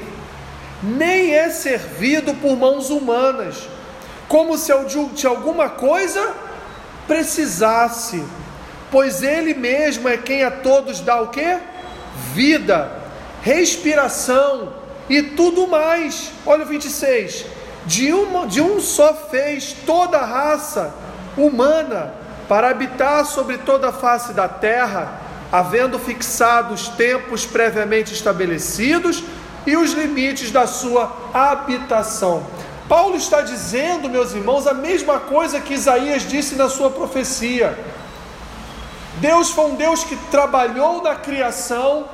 Nem 0.80 1.34
é 1.34 1.50
servido 1.50 2.32
por 2.34 2.56
mãos 2.56 2.88
humanas, 2.88 3.68
como 4.28 4.56
se 4.56 4.72
de 5.12 5.26
alguma 5.26 5.68
coisa 5.68 6.32
precisasse, 7.08 8.22
pois 8.88 9.24
ele 9.24 9.54
mesmo 9.54 10.08
é 10.08 10.16
quem 10.16 10.44
a 10.44 10.52
todos 10.52 11.00
dá 11.00 11.20
o 11.20 11.28
que? 11.28 11.58
Vida, 12.32 12.88
respiração 13.42 14.72
e 15.10 15.20
tudo 15.20 15.66
mais. 15.66 16.30
Olha 16.46 16.62
o 16.62 16.66
26. 16.66 17.44
De, 17.86 18.12
uma, 18.12 18.46
de 18.46 18.60
um 18.60 18.80
só 18.80 19.12
fez 19.14 19.74
toda 19.84 20.18
a 20.18 20.24
raça 20.24 20.94
humana 21.36 22.25
para 22.48 22.70
habitar 22.70 23.24
sobre 23.24 23.58
toda 23.58 23.88
a 23.88 23.92
face 23.92 24.32
da 24.32 24.48
terra, 24.48 25.20
havendo 25.50 25.98
fixado 25.98 26.74
os 26.74 26.88
tempos 26.88 27.44
previamente 27.44 28.12
estabelecidos 28.12 29.22
e 29.66 29.76
os 29.76 29.92
limites 29.92 30.50
da 30.50 30.66
sua 30.66 31.12
habitação. 31.34 32.46
Paulo 32.88 33.16
está 33.16 33.40
dizendo, 33.40 34.08
meus 34.08 34.32
irmãos, 34.32 34.66
a 34.66 34.74
mesma 34.74 35.18
coisa 35.18 35.60
que 35.60 35.74
Isaías 35.74 36.22
disse 36.22 36.54
na 36.54 36.68
sua 36.68 36.90
profecia. 36.90 37.76
Deus 39.18 39.50
foi 39.50 39.64
um 39.64 39.74
Deus 39.74 40.04
que 40.04 40.14
trabalhou 40.30 41.02
na 41.02 41.16
criação, 41.16 42.08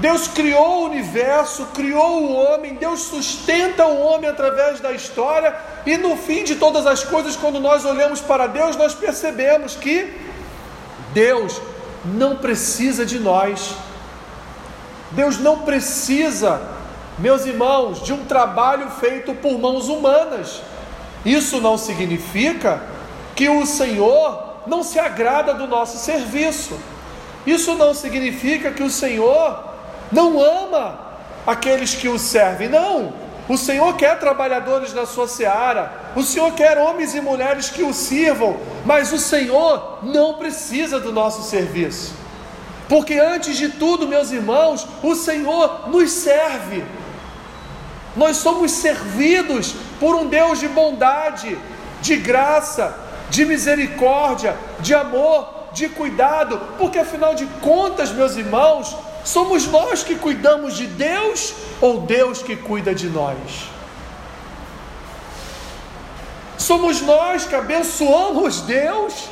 Deus 0.00 0.26
criou 0.26 0.80
o 0.80 0.84
universo, 0.86 1.66
criou 1.74 2.22
o 2.22 2.32
homem, 2.32 2.74
Deus 2.74 3.00
sustenta 3.00 3.84
o 3.84 4.00
homem 4.00 4.30
através 4.30 4.80
da 4.80 4.92
história, 4.92 5.54
e 5.84 5.98
no 5.98 6.16
fim 6.16 6.42
de 6.42 6.56
todas 6.56 6.86
as 6.86 7.04
coisas, 7.04 7.36
quando 7.36 7.60
nós 7.60 7.84
olhamos 7.84 8.18
para 8.18 8.46
Deus, 8.46 8.76
nós 8.76 8.94
percebemos 8.94 9.76
que 9.76 10.10
Deus 11.12 11.60
não 12.02 12.36
precisa 12.36 13.04
de 13.04 13.18
nós. 13.18 13.74
Deus 15.10 15.38
não 15.38 15.60
precisa, 15.60 16.62
meus 17.18 17.44
irmãos, 17.44 18.02
de 18.02 18.14
um 18.14 18.24
trabalho 18.24 18.88
feito 18.90 19.34
por 19.34 19.58
mãos 19.58 19.88
humanas. 19.88 20.62
Isso 21.26 21.60
não 21.60 21.76
significa 21.76 22.82
que 23.36 23.50
o 23.50 23.66
Senhor 23.66 24.62
não 24.66 24.82
se 24.82 24.98
agrada 24.98 25.52
do 25.52 25.66
nosso 25.66 25.98
serviço. 25.98 26.80
Isso 27.46 27.74
não 27.74 27.92
significa 27.92 28.70
que 28.70 28.82
o 28.82 28.88
Senhor 28.88 29.69
não 30.10 30.40
ama 30.40 30.98
aqueles 31.46 31.94
que 31.94 32.08
o 32.08 32.18
servem, 32.18 32.68
não. 32.68 33.12
O 33.48 33.56
Senhor 33.56 33.96
quer 33.96 34.18
trabalhadores 34.20 34.94
na 34.94 35.04
sua 35.04 35.26
seara, 35.26 35.92
o 36.14 36.22
Senhor 36.22 36.52
quer 36.52 36.78
homens 36.78 37.16
e 37.16 37.20
mulheres 37.20 37.68
que 37.68 37.82
o 37.82 37.92
sirvam, 37.92 38.56
mas 38.84 39.12
o 39.12 39.18
Senhor 39.18 39.98
não 40.04 40.34
precisa 40.34 41.00
do 41.00 41.12
nosso 41.12 41.42
serviço, 41.42 42.14
porque 42.88 43.14
antes 43.14 43.56
de 43.56 43.70
tudo, 43.70 44.06
meus 44.06 44.30
irmãos, 44.30 44.86
o 45.02 45.16
Senhor 45.16 45.88
nos 45.88 46.12
serve, 46.12 46.84
nós 48.16 48.36
somos 48.36 48.70
servidos 48.70 49.74
por 49.98 50.14
um 50.14 50.26
Deus 50.26 50.60
de 50.60 50.68
bondade, 50.68 51.58
de 52.00 52.16
graça, 52.16 52.96
de 53.30 53.44
misericórdia, 53.44 54.56
de 54.78 54.94
amor, 54.94 55.48
de 55.72 55.88
cuidado, 55.88 56.60
porque 56.78 56.98
afinal 57.00 57.34
de 57.34 57.46
contas, 57.60 58.12
meus 58.12 58.36
irmãos, 58.36 58.96
Somos 59.24 59.66
nós 59.66 60.02
que 60.02 60.16
cuidamos 60.16 60.76
de 60.76 60.86
Deus 60.86 61.54
ou 61.80 62.00
Deus 62.00 62.42
que 62.42 62.56
cuida 62.56 62.94
de 62.94 63.08
nós? 63.08 63.68
Somos 66.56 67.00
nós 67.00 67.44
que 67.44 67.54
abençoamos 67.54 68.60
Deus 68.62 69.28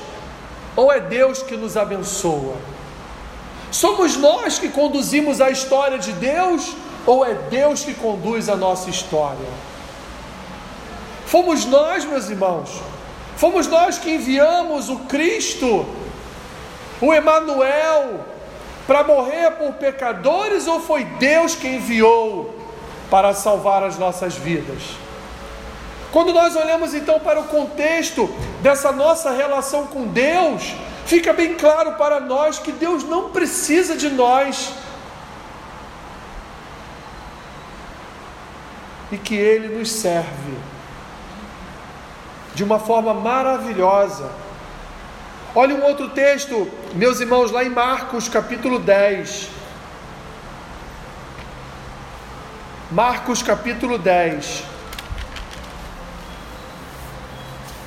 ou 0.77 0.93
é 0.93 1.01
Deus 1.01 1.43
que 1.43 1.57
nos 1.57 1.77
abençoa? 1.77 2.57
Somos 3.71 4.17
nós 4.17 4.59
que 4.59 4.69
conduzimos 4.69 5.41
a 5.41 5.51
história 5.51 5.99
de 5.99 6.13
Deus 6.13 6.75
ou 7.07 7.25
é 7.25 7.35
Deus 7.35 7.85
que 7.85 7.95
conduz 7.95 8.49
a 8.49 8.57
nossa 8.57 8.91
história? 8.91 9.49
Fomos 11.27 11.65
nós, 11.67 12.05
meus 12.05 12.31
irmãos, 12.31 12.71
fomos 13.37 13.67
nós 13.67 13.99
que 13.99 14.15
enviamos 14.15 14.89
o 14.89 14.97
Cristo, 15.01 15.87
o 17.01 17.13
Emanuel, 17.13 18.21
para 18.89 19.05
morrer 19.05 19.51
por 19.51 19.75
pecadores 19.75 20.67
ou 20.67 20.81
foi 20.81 21.05
Deus 21.05 21.55
quem 21.55 21.77
enviou 21.77 22.59
para 23.11 23.35
salvar 23.35 23.83
as 23.83 23.99
nossas 23.99 24.35
vidas? 24.35 24.97
Quando 26.11 26.33
nós 26.33 26.57
olhamos 26.57 26.95
então 26.95 27.21
para 27.21 27.39
o 27.39 27.45
contexto 27.45 28.27
dessa 28.63 28.91
nossa 28.91 29.31
relação 29.31 29.89
com 29.89 30.07
Deus, 30.07 30.75
fica 31.05 31.35
bem 31.35 31.55
claro 31.55 31.97
para 31.97 32.19
nós 32.19 32.59
que 32.59 32.73
Deus 32.73 33.05
não 33.05 33.29
precisa 33.29 33.95
de 33.95 34.09
nós 34.09 34.73
e 39.13 39.19
que 39.19 39.35
Ele 39.35 39.77
nos 39.77 39.91
serve 39.91 40.57
de 42.55 42.65
uma 42.65 42.79
forma 42.79 43.13
maravilhosa 43.13 44.48
Olha 45.61 45.75
um 45.75 45.83
outro 45.83 46.11
texto, 46.11 46.71
meus 46.95 47.19
irmãos, 47.19 47.51
lá 47.51 47.65
em 47.65 47.69
Marcos 47.69 48.29
capítulo 48.29 48.79
10. 48.79 49.49
Marcos 52.93 53.43
capítulo 53.43 53.99
10, 53.99 54.63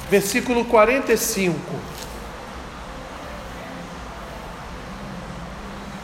versículo 0.10 0.66
45. 0.66 1.58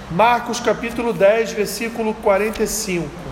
Marcos 0.10 0.62
capítulo 0.62 1.12
10, 1.12 1.52
versículo 1.52 2.14
45. 2.14 3.27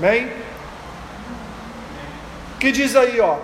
Amém? 0.00 0.32
Que 2.58 2.72
diz 2.72 2.96
aí, 2.96 3.20
ó, 3.20 3.36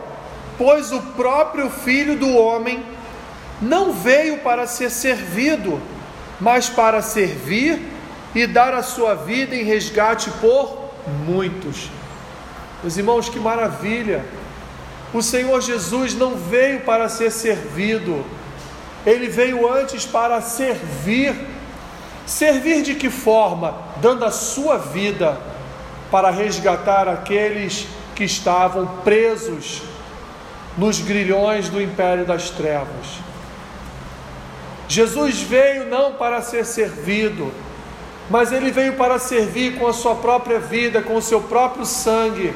pois 0.56 0.90
o 0.90 1.02
próprio 1.12 1.68
filho 1.68 2.16
do 2.16 2.34
homem 2.34 2.82
não 3.60 3.92
veio 3.92 4.38
para 4.38 4.66
ser 4.66 4.90
servido, 4.90 5.78
mas 6.40 6.70
para 6.70 7.02
servir 7.02 7.78
e 8.34 8.46
dar 8.46 8.72
a 8.72 8.82
sua 8.82 9.14
vida 9.14 9.54
em 9.54 9.64
resgate 9.64 10.30
por 10.40 10.92
muitos. 11.26 11.90
Meus 12.82 12.96
irmãos, 12.96 13.28
que 13.28 13.38
maravilha! 13.38 14.25
O 15.12 15.22
Senhor 15.22 15.60
Jesus 15.60 16.14
não 16.14 16.36
veio 16.36 16.80
para 16.80 17.10
ser 17.10 17.30
servido, 17.30 18.25
ele 19.04 19.28
veio 19.28 19.70
antes 19.70 20.06
para 20.06 20.40
servir. 20.40 21.34
Servir 22.25 22.82
de 22.82 22.94
que 22.94 23.10
forma? 23.10 23.75
Dando 24.00 24.25
a 24.25 24.30
sua 24.30 24.78
vida 24.78 25.38
para 26.16 26.30
resgatar 26.30 27.11
aqueles 27.11 27.87
que 28.14 28.25
estavam 28.25 28.87
presos 29.04 29.82
nos 30.75 30.99
grilhões 30.99 31.68
do 31.68 31.78
império 31.78 32.25
das 32.25 32.49
trevas. 32.49 33.18
Jesus 34.88 35.42
veio 35.42 35.85
não 35.85 36.14
para 36.14 36.40
ser 36.40 36.64
servido, 36.64 37.52
mas 38.30 38.50
ele 38.50 38.70
veio 38.70 38.94
para 38.94 39.18
servir 39.18 39.78
com 39.78 39.87
a 39.87 39.92
sua 39.92 40.14
própria 40.14 40.58
vida, 40.58 41.02
com 41.02 41.16
o 41.16 41.20
seu 41.20 41.42
próprio 41.42 41.85
sangue, 41.85 42.54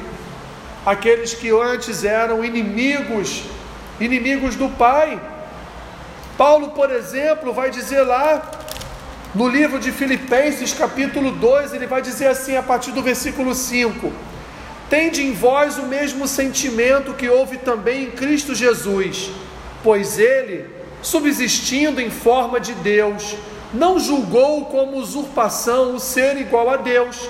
aqueles 0.83 1.35
que 1.35 1.51
antes 1.51 2.03
eram 2.03 2.43
inimigos, 2.43 3.43
inimigos 3.99 4.55
do 4.55 4.69
Pai. 4.69 5.21
Paulo, 6.35 6.69
por 6.69 6.89
exemplo, 6.89 7.53
vai 7.53 7.69
dizer 7.69 8.01
lá 8.01 8.41
no 9.33 9.47
livro 9.47 9.79
de 9.79 9.93
Filipenses, 9.93 10.73
capítulo 10.73 11.31
2, 11.31 11.73
ele 11.73 11.87
vai 11.87 12.01
dizer 12.01 12.27
assim 12.27 12.57
a 12.57 12.63
partir 12.63 12.91
do 12.91 13.01
versículo 13.01 13.55
5: 13.55 14.11
Tende 14.89 15.23
em 15.23 15.31
vós 15.31 15.77
o 15.77 15.85
mesmo 15.85 16.27
sentimento 16.27 17.13
que 17.13 17.29
houve 17.29 17.57
também 17.57 18.03
em 18.03 18.11
Cristo 18.11 18.53
Jesus, 18.53 19.31
pois 19.81 20.19
ele, 20.19 20.65
subsistindo 21.01 22.01
em 22.01 22.09
forma 22.09 22.59
de 22.59 22.73
Deus, 22.73 23.37
não 23.73 23.97
julgou 23.97 24.65
como 24.65 24.97
usurpação 24.97 25.95
o 25.95 25.99
ser 25.99 26.35
igual 26.35 26.69
a 26.69 26.75
Deus, 26.75 27.29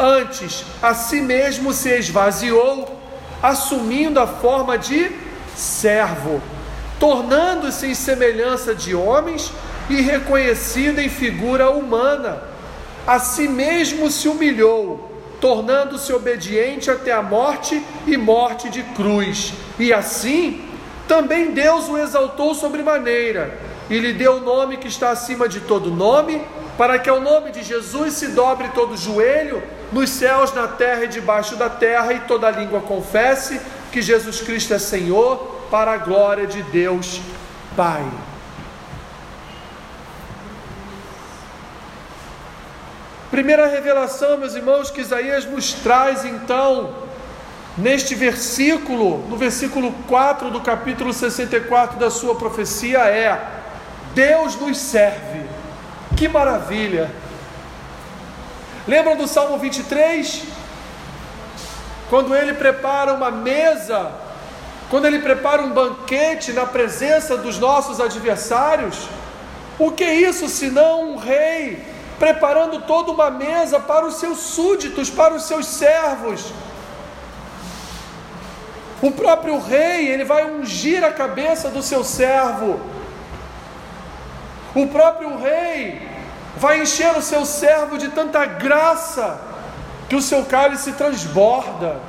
antes 0.00 0.64
a 0.80 0.94
si 0.94 1.20
mesmo 1.20 1.74
se 1.74 1.90
esvaziou, 1.90 3.00
assumindo 3.42 4.18
a 4.18 4.26
forma 4.26 4.78
de 4.78 5.10
servo, 5.54 6.40
tornando-se 6.98 7.86
em 7.86 7.94
semelhança 7.94 8.74
de 8.74 8.94
homens 8.94 9.52
e 9.88 10.00
reconhecido 10.00 11.00
em 11.00 11.08
figura 11.08 11.70
humana. 11.70 12.42
A 13.06 13.18
si 13.18 13.48
mesmo 13.48 14.10
se 14.10 14.28
humilhou, 14.28 15.12
tornando-se 15.40 16.12
obediente 16.12 16.90
até 16.90 17.12
a 17.12 17.22
morte 17.22 17.82
e 18.06 18.16
morte 18.16 18.70
de 18.70 18.82
cruz. 18.82 19.52
E 19.78 19.92
assim, 19.92 20.64
também 21.06 21.50
Deus 21.50 21.88
o 21.88 21.98
exaltou 21.98 22.54
sobremaneira 22.54 23.58
e 23.90 23.98
lhe 23.98 24.12
deu 24.12 24.36
o 24.36 24.40
nome 24.40 24.78
que 24.78 24.88
está 24.88 25.10
acima 25.10 25.48
de 25.48 25.60
todo 25.60 25.90
nome, 25.90 26.40
para 26.78 26.98
que 26.98 27.10
ao 27.10 27.20
nome 27.20 27.50
de 27.50 27.62
Jesus 27.62 28.14
se 28.14 28.28
dobre 28.28 28.68
todo 28.74 28.96
joelho, 28.96 29.62
nos 29.92 30.10
céus, 30.10 30.52
na 30.52 30.66
terra 30.66 31.04
e 31.04 31.08
debaixo 31.08 31.56
da 31.56 31.68
terra, 31.68 32.12
e 32.12 32.20
toda 32.20 32.50
língua 32.50 32.80
confesse 32.80 33.60
que 33.92 34.02
Jesus 34.02 34.40
Cristo 34.40 34.74
é 34.74 34.78
Senhor, 34.78 35.53
para 35.74 35.94
a 35.94 35.96
glória 35.96 36.46
de 36.46 36.62
Deus 36.62 37.20
Pai. 37.76 38.08
Primeira 43.28 43.66
revelação, 43.66 44.38
meus 44.38 44.54
irmãos, 44.54 44.88
que 44.92 45.00
Isaías 45.00 45.44
nos 45.44 45.72
traz 45.72 46.24
então, 46.24 46.94
neste 47.76 48.14
versículo, 48.14 49.26
no 49.28 49.36
versículo 49.36 49.92
4 50.06 50.48
do 50.52 50.60
capítulo 50.60 51.12
64 51.12 51.98
da 51.98 52.08
sua 52.08 52.36
profecia, 52.36 53.00
é: 53.00 53.44
Deus 54.14 54.54
nos 54.54 54.78
serve. 54.78 55.44
Que 56.16 56.28
maravilha! 56.28 57.10
Lembram 58.86 59.16
do 59.16 59.26
Salmo 59.26 59.58
23? 59.58 60.44
Quando 62.08 62.32
ele 62.32 62.52
prepara 62.52 63.12
uma 63.12 63.32
mesa, 63.32 64.22
quando 64.90 65.06
ele 65.06 65.18
prepara 65.20 65.62
um 65.62 65.70
banquete 65.70 66.52
na 66.52 66.66
presença 66.66 67.36
dos 67.36 67.58
nossos 67.58 68.00
adversários, 68.00 69.08
o 69.78 69.90
que 69.90 70.04
é 70.04 70.14
isso 70.14 70.48
senão 70.48 71.12
um 71.12 71.16
rei 71.16 71.82
preparando 72.18 72.82
toda 72.82 73.10
uma 73.10 73.30
mesa 73.30 73.80
para 73.80 74.06
os 74.06 74.16
seus 74.16 74.38
súditos, 74.38 75.10
para 75.10 75.34
os 75.34 75.44
seus 75.44 75.66
servos. 75.66 76.52
O 79.02 79.10
próprio 79.10 79.58
rei, 79.58 80.08
ele 80.08 80.24
vai 80.24 80.44
ungir 80.44 81.02
a 81.04 81.12
cabeça 81.12 81.68
do 81.68 81.82
seu 81.82 82.04
servo. 82.04 82.80
O 84.74 84.86
próprio 84.86 85.36
rei 85.36 86.08
vai 86.56 86.80
encher 86.80 87.16
o 87.16 87.22
seu 87.22 87.44
servo 87.44 87.98
de 87.98 88.08
tanta 88.08 88.44
graça 88.44 89.40
que 90.08 90.16
o 90.16 90.22
seu 90.22 90.44
cálice 90.44 90.92
transborda 90.92 92.00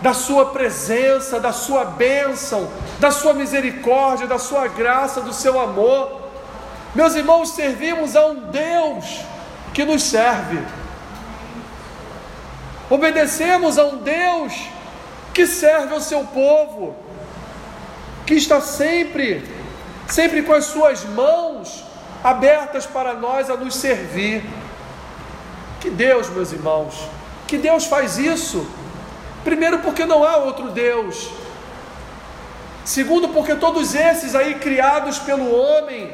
da 0.00 0.14
sua 0.14 0.46
presença, 0.46 1.40
da 1.40 1.52
sua 1.52 1.84
bênção, 1.84 2.70
da 3.00 3.10
sua 3.10 3.34
misericórdia, 3.34 4.26
da 4.26 4.38
sua 4.38 4.68
graça, 4.68 5.20
do 5.20 5.32
seu 5.32 5.60
amor. 5.60 6.20
Meus 6.94 7.14
irmãos, 7.14 7.50
servimos 7.50 8.14
a 8.14 8.26
um 8.26 8.34
Deus 8.50 9.20
que 9.74 9.84
nos 9.84 10.02
serve. 10.02 10.58
Obedecemos 12.88 13.78
a 13.78 13.84
um 13.84 13.96
Deus 13.98 14.54
que 15.34 15.46
serve 15.46 15.92
ao 15.92 16.00
seu 16.00 16.24
povo, 16.24 16.96
que 18.24 18.34
está 18.34 18.60
sempre, 18.60 19.44
sempre 20.06 20.42
com 20.42 20.52
as 20.52 20.64
suas 20.66 21.04
mãos 21.04 21.84
abertas 22.24 22.86
para 22.86 23.14
nós 23.14 23.50
a 23.50 23.56
nos 23.56 23.74
servir. 23.74 24.42
Que 25.80 25.90
Deus, 25.90 26.28
meus 26.30 26.52
irmãos, 26.52 27.08
que 27.46 27.58
Deus 27.58 27.84
faz 27.84 28.18
isso. 28.18 28.66
Primeiro, 29.48 29.78
porque 29.78 30.04
não 30.04 30.22
há 30.24 30.36
outro 30.36 30.68
Deus. 30.68 31.30
Segundo, 32.84 33.30
porque 33.30 33.54
todos 33.54 33.94
esses 33.94 34.34
aí 34.34 34.56
criados 34.56 35.18
pelo 35.18 35.50
homem, 35.50 36.12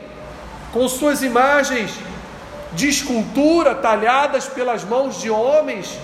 com 0.72 0.88
suas 0.88 1.20
imagens 1.20 1.98
de 2.74 2.88
escultura 2.88 3.74
talhadas 3.74 4.46
pelas 4.46 4.84
mãos 4.84 5.20
de 5.20 5.30
homens. 5.30 5.98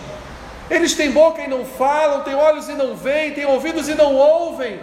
Eles 0.69 0.95
têm 0.95 1.13
boca 1.13 1.41
e 1.41 1.47
não 1.47 1.65
falam, 1.65 2.25
têm 2.25 2.35
olhos 2.35 2.69
e 2.69 2.73
não 2.73 2.97
veem, 2.97 3.33
têm 3.33 3.47
ouvidos 3.47 3.89
e 3.89 3.95
não 3.95 4.13
ouvem, 4.17 4.81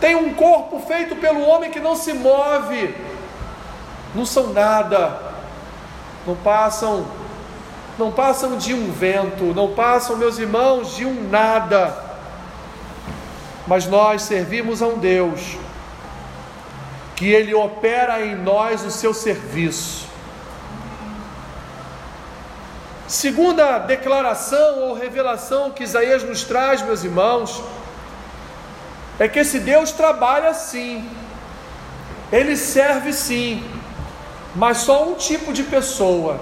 têm 0.00 0.14
um 0.14 0.32
corpo 0.34 0.78
feito 0.86 1.16
pelo 1.16 1.44
homem 1.44 1.72
que 1.72 1.80
não 1.80 1.96
se 1.96 2.12
move, 2.12 2.94
não 4.14 4.24
são 4.24 4.52
nada, 4.52 5.20
não 6.24 6.36
passam, 6.36 7.04
não 7.98 8.10
passam 8.10 8.56
de 8.56 8.72
um 8.72 8.90
vento, 8.90 9.52
não 9.54 9.74
passam, 9.74 10.16
meus 10.16 10.38
irmãos, 10.38 10.96
de 10.96 11.04
um 11.04 11.28
nada. 11.28 11.94
Mas 13.66 13.86
nós 13.86 14.22
servimos 14.22 14.82
a 14.82 14.86
um 14.86 14.98
Deus 14.98 15.56
que 17.14 17.30
Ele 17.30 17.54
opera 17.54 18.24
em 18.24 18.34
nós 18.34 18.84
o 18.84 18.90
seu 18.90 19.14
serviço. 19.14 20.06
Segunda 23.06 23.78
declaração 23.78 24.80
ou 24.80 24.94
revelação 24.94 25.70
que 25.70 25.84
Isaías 25.84 26.22
nos 26.22 26.44
traz, 26.44 26.80
meus 26.80 27.04
irmãos, 27.04 27.62
é 29.18 29.28
que 29.28 29.38
esse 29.38 29.60
Deus 29.60 29.92
trabalha 29.92 30.54
sim, 30.54 31.08
ele 32.32 32.56
serve 32.56 33.12
sim, 33.12 33.62
mas 34.56 34.78
só 34.78 35.04
um 35.04 35.14
tipo 35.14 35.52
de 35.52 35.62
pessoa. 35.62 36.40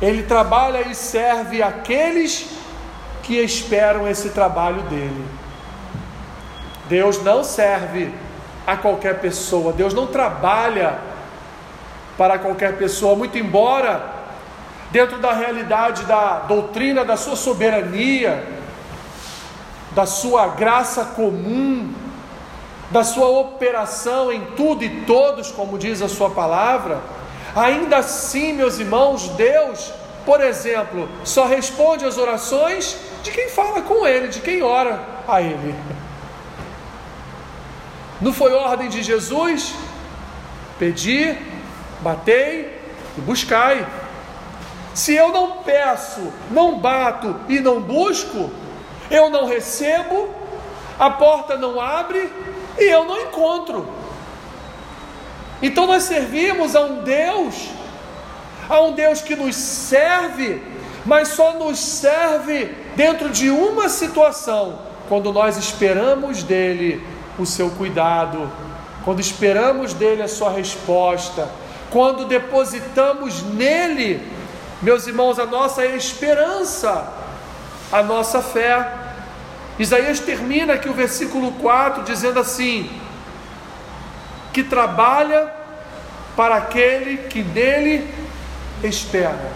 Ele 0.00 0.22
trabalha 0.22 0.86
e 0.88 0.94
serve 0.94 1.62
aqueles 1.62 2.48
que 3.22 3.36
esperam 3.36 4.08
esse 4.08 4.30
trabalho 4.30 4.82
dele. 4.82 5.24
Deus 6.88 7.22
não 7.22 7.44
serve 7.44 8.12
a 8.66 8.76
qualquer 8.76 9.20
pessoa. 9.20 9.72
Deus 9.72 9.92
não 9.92 10.06
trabalha 10.06 10.98
para 12.16 12.38
qualquer 12.38 12.76
pessoa, 12.76 13.16
muito 13.16 13.38
embora 13.38 14.18
dentro 14.90 15.18
da 15.18 15.32
realidade 15.32 16.04
da 16.04 16.40
doutrina 16.40 17.04
da 17.04 17.16
sua 17.16 17.36
soberania, 17.36 18.46
da 19.92 20.06
sua 20.06 20.48
graça 20.48 21.04
comum, 21.04 21.92
da 22.90 23.04
sua 23.04 23.28
operação 23.28 24.32
em 24.32 24.40
tudo 24.56 24.84
e 24.84 25.02
todos, 25.02 25.50
como 25.50 25.76
diz 25.76 26.00
a 26.00 26.08
sua 26.08 26.30
palavra, 26.30 27.00
ainda 27.58 27.98
assim, 27.98 28.52
meus 28.52 28.78
irmãos, 28.78 29.28
Deus, 29.30 29.92
por 30.24 30.40
exemplo, 30.40 31.08
só 31.24 31.46
responde 31.46 32.04
às 32.04 32.16
orações 32.16 32.96
de 33.22 33.30
quem 33.30 33.48
fala 33.48 33.82
com 33.82 34.06
Ele, 34.06 34.28
de 34.28 34.40
quem 34.40 34.62
ora 34.62 35.00
a 35.26 35.42
Ele. 35.42 35.74
Não 38.20 38.32
foi 38.32 38.52
ordem 38.52 38.88
de 38.88 39.02
Jesus? 39.02 39.74
Pedi, 40.78 41.36
batei 42.00 42.78
e 43.16 43.20
buscai. 43.20 43.86
Se 44.94 45.14
eu 45.14 45.30
não 45.30 45.58
peço, 45.58 46.32
não 46.50 46.78
bato 46.78 47.36
e 47.48 47.60
não 47.60 47.80
busco, 47.80 48.50
eu 49.10 49.30
não 49.30 49.46
recebo, 49.46 50.28
a 50.98 51.10
porta 51.10 51.56
não 51.56 51.80
abre 51.80 52.32
e 52.78 52.84
eu 52.84 53.04
não 53.04 53.20
encontro. 53.20 53.97
Então 55.62 55.86
nós 55.86 56.04
servimos 56.04 56.76
a 56.76 56.82
um 56.82 57.02
Deus, 57.02 57.70
a 58.68 58.80
um 58.80 58.92
Deus 58.92 59.20
que 59.20 59.34
nos 59.34 59.56
serve, 59.56 60.62
mas 61.04 61.28
só 61.28 61.54
nos 61.54 61.78
serve 61.78 62.74
dentro 62.94 63.28
de 63.30 63.50
uma 63.50 63.88
situação, 63.88 64.78
quando 65.08 65.32
nós 65.32 65.56
esperamos 65.56 66.42
dele 66.42 67.02
o 67.38 67.46
seu 67.46 67.70
cuidado, 67.70 68.50
quando 69.04 69.20
esperamos 69.20 69.94
dele 69.94 70.22
a 70.22 70.28
sua 70.28 70.50
resposta, 70.50 71.48
quando 71.90 72.26
depositamos 72.26 73.42
nele, 73.42 74.20
meus 74.82 75.06
irmãos, 75.06 75.38
a 75.38 75.46
nossa 75.46 75.84
esperança, 75.86 77.12
a 77.90 78.02
nossa 78.02 78.42
fé. 78.42 78.96
Isaías 79.78 80.20
termina 80.20 80.74
aqui 80.74 80.88
o 80.88 80.92
versículo 80.92 81.52
4 81.52 82.04
dizendo 82.04 82.38
assim: 82.38 82.90
que 84.52 84.62
trabalha 84.62 85.52
para 86.36 86.56
aquele 86.56 87.18
que 87.28 87.42
nele 87.42 88.12
espera. 88.82 89.52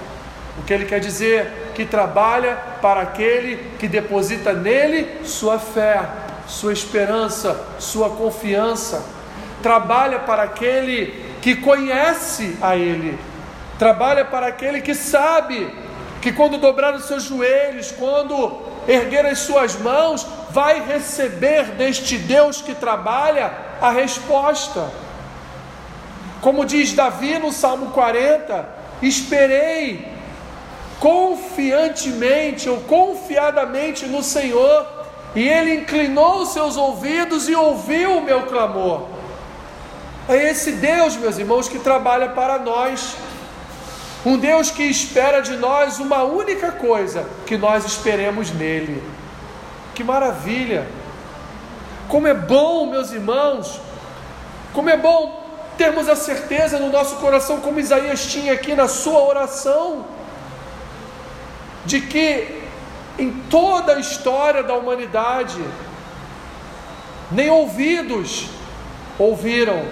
O 0.59 0.63
que 0.63 0.73
ele 0.73 0.85
quer 0.85 1.01
dizer? 1.01 1.73
Que 1.75 1.85
trabalha 1.85 2.57
para 2.81 3.01
aquele 3.01 3.57
que 3.79 3.89
deposita 3.89 4.53
nele 4.53 5.25
sua 5.25 5.59
fé, 5.59 6.03
sua 6.47 6.73
esperança, 6.73 7.59
sua 7.79 8.11
confiança. 8.11 9.05
Trabalha 9.63 10.19
para 10.21 10.43
aquele 10.43 11.33
que 11.41 11.57
conhece 11.57 12.57
a 12.61 12.77
Ele. 12.77 13.19
Trabalha 13.79 14.25
para 14.25 14.47
aquele 14.47 14.81
que 14.81 14.95
sabe 14.95 15.73
que 16.21 16.33
quando 16.33 16.59
dobrar 16.59 16.95
os 16.95 17.07
seus 17.07 17.25
joelhos, 17.25 17.91
quando 17.93 18.63
erguer 18.87 19.27
as 19.27 19.41
suas 19.41 19.77
mãos, 19.77 20.27
vai 20.51 20.85
receber 20.85 21.65
deste 21.73 22.19
Deus 22.19 22.61
que 22.61 22.75
trabalha 22.75 23.51
a 23.83 23.91
resposta. 23.91 24.89
Como 26.41 26.65
diz 26.65 26.93
Davi 26.93 27.39
no 27.39 27.53
Salmo 27.53 27.91
40, 27.91 28.69
esperei 29.03 30.09
confiantemente 31.01 32.69
ou 32.69 32.79
confiadamente 32.83 34.07
no 34.07 34.23
Senhor, 34.23 34.87
e 35.35 35.49
ele 35.49 35.75
inclinou 35.75 36.47
seus 36.47 36.77
ouvidos 36.77 37.49
e 37.49 37.57
ouviu 37.57 38.19
o 38.19 38.23
meu 38.23 38.43
clamor. 38.43 39.09
É 40.29 40.51
esse 40.51 40.73
Deus, 40.73 41.17
meus 41.17 41.37
irmãos, 41.39 41.69
que 41.69 41.81
trabalha 41.81 42.29
para 42.29 42.59
nós. 42.59 43.17
Um 44.25 44.39
Deus 44.39 44.71
que 44.71 44.85
espera 44.85 45.41
de 45.41 45.57
nós 45.57 45.99
uma 45.99 46.23
única 46.23 46.71
coisa: 46.71 47.27
que 47.47 47.57
nós 47.57 47.85
esperemos 47.85 48.53
nele. 48.53 49.03
Que 49.95 50.05
maravilha! 50.05 50.87
Como 52.13 52.29
é 52.29 52.35
bom, 52.35 52.91
meus 52.91 53.11
irmãos, 53.11 53.81
como 54.75 54.91
é 54.91 54.99
bom 54.99 55.43
termos 55.79 56.11
a 56.11 56.15
certeza 56.15 56.79
no 56.79 56.91
nosso 56.91 57.17
coração, 57.17 57.63
como 57.63 57.81
Isaías 57.81 58.27
tinha 58.27 58.53
aqui 58.53 58.75
na 58.75 58.87
sua 58.87 59.23
oração, 59.23 60.05
de 61.87 62.03
que 62.03 62.65
em 63.19 63.31
toda 63.49 63.95
a 63.95 63.99
história 63.99 64.63
da 64.63 64.75
humanidade, 64.75 65.59
nem 67.31 67.49
ouvidos 67.49 68.45
ouviram, 69.19 69.83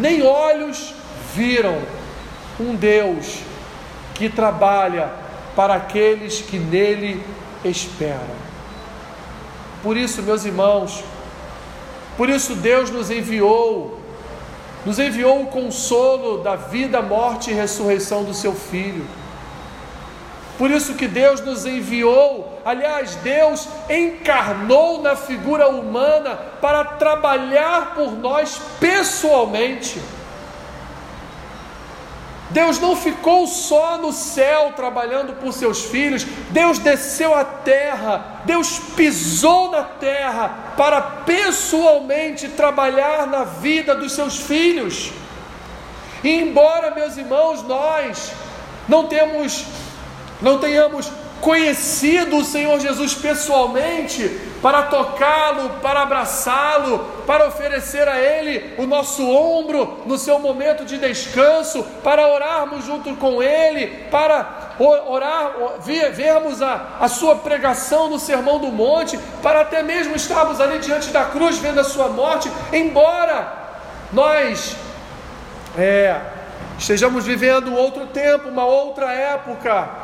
nem 0.00 0.22
olhos 0.22 0.92
viram 1.32 1.80
um 2.58 2.74
Deus 2.74 3.38
que 4.14 4.28
trabalha 4.28 5.08
para 5.54 5.74
aqueles 5.74 6.40
que 6.40 6.58
nele 6.58 7.24
esperam. 7.64 8.50
Por 9.80 9.96
isso, 9.96 10.24
meus 10.24 10.44
irmãos, 10.44 11.04
por 12.16 12.28
isso 12.28 12.54
Deus 12.54 12.90
nos 12.90 13.10
enviou, 13.10 13.98
nos 14.84 14.98
enviou 14.98 15.42
o 15.42 15.46
consolo 15.46 16.38
da 16.38 16.56
vida, 16.56 17.00
morte 17.02 17.50
e 17.50 17.54
ressurreição 17.54 18.24
do 18.24 18.34
seu 18.34 18.54
Filho. 18.54 19.06
Por 20.58 20.70
isso 20.70 20.94
que 20.94 21.08
Deus 21.08 21.40
nos 21.40 21.64
enviou, 21.64 22.60
aliás, 22.64 23.14
Deus 23.16 23.66
encarnou 23.88 25.00
na 25.00 25.16
figura 25.16 25.68
humana 25.68 26.36
para 26.60 26.84
trabalhar 26.84 27.94
por 27.94 28.12
nós 28.12 28.60
pessoalmente. 28.78 29.98
Deus 32.50 32.78
não 32.78 32.96
ficou 32.96 33.46
só 33.46 33.96
no 33.98 34.12
céu 34.12 34.72
trabalhando 34.74 35.34
por 35.34 35.52
seus 35.52 35.84
filhos, 35.84 36.24
Deus 36.50 36.78
desceu 36.78 37.34
à 37.34 37.44
terra, 37.44 38.42
Deus 38.44 38.78
pisou 38.96 39.70
na 39.70 39.84
terra 39.84 40.74
para 40.76 41.00
pessoalmente 41.00 42.48
trabalhar 42.48 43.26
na 43.26 43.44
vida 43.44 43.94
dos 43.94 44.12
seus 44.12 44.38
filhos. 44.38 45.12
E 46.24 46.40
embora, 46.40 46.94
meus 46.94 47.16
irmãos, 47.16 47.62
nós 47.62 48.32
não 48.88 49.06
temos 49.06 49.64
não 50.40 50.58
tenhamos 50.58 51.10
conhecido 51.40 52.38
o 52.38 52.44
Senhor 52.44 52.78
Jesus 52.80 53.14
pessoalmente, 53.14 54.28
para 54.62 54.82
tocá-lo, 54.84 55.70
para 55.82 56.02
abraçá-lo, 56.02 56.98
para 57.26 57.48
oferecer 57.48 58.06
a 58.06 58.18
Ele 58.18 58.74
o 58.78 58.86
nosso 58.86 59.28
ombro 59.28 60.02
no 60.06 60.18
seu 60.18 60.38
momento 60.38 60.84
de 60.84 60.98
descanso, 60.98 61.82
para 62.04 62.28
orarmos 62.28 62.84
junto 62.84 63.14
com 63.16 63.42
Ele, 63.42 63.86
para 64.10 64.74
orar, 64.78 65.52
vermos 66.12 66.62
a, 66.62 66.96
a 67.00 67.08
sua 67.08 67.36
pregação 67.36 68.08
no 68.08 68.18
Sermão 68.18 68.58
do 68.58 68.68
Monte, 68.68 69.18
para 69.42 69.62
até 69.62 69.82
mesmo 69.82 70.14
estarmos 70.14 70.60
ali 70.60 70.78
diante 70.78 71.10
da 71.10 71.24
cruz 71.24 71.58
vendo 71.58 71.80
a 71.80 71.84
sua 71.84 72.08
morte, 72.08 72.50
embora 72.72 73.60
nós 74.12 74.76
é, 75.78 76.20
estejamos 76.78 77.26
vivendo 77.26 77.74
outro 77.74 78.06
tempo, 78.06 78.48
uma 78.48 78.64
outra 78.64 79.12
época, 79.12 79.99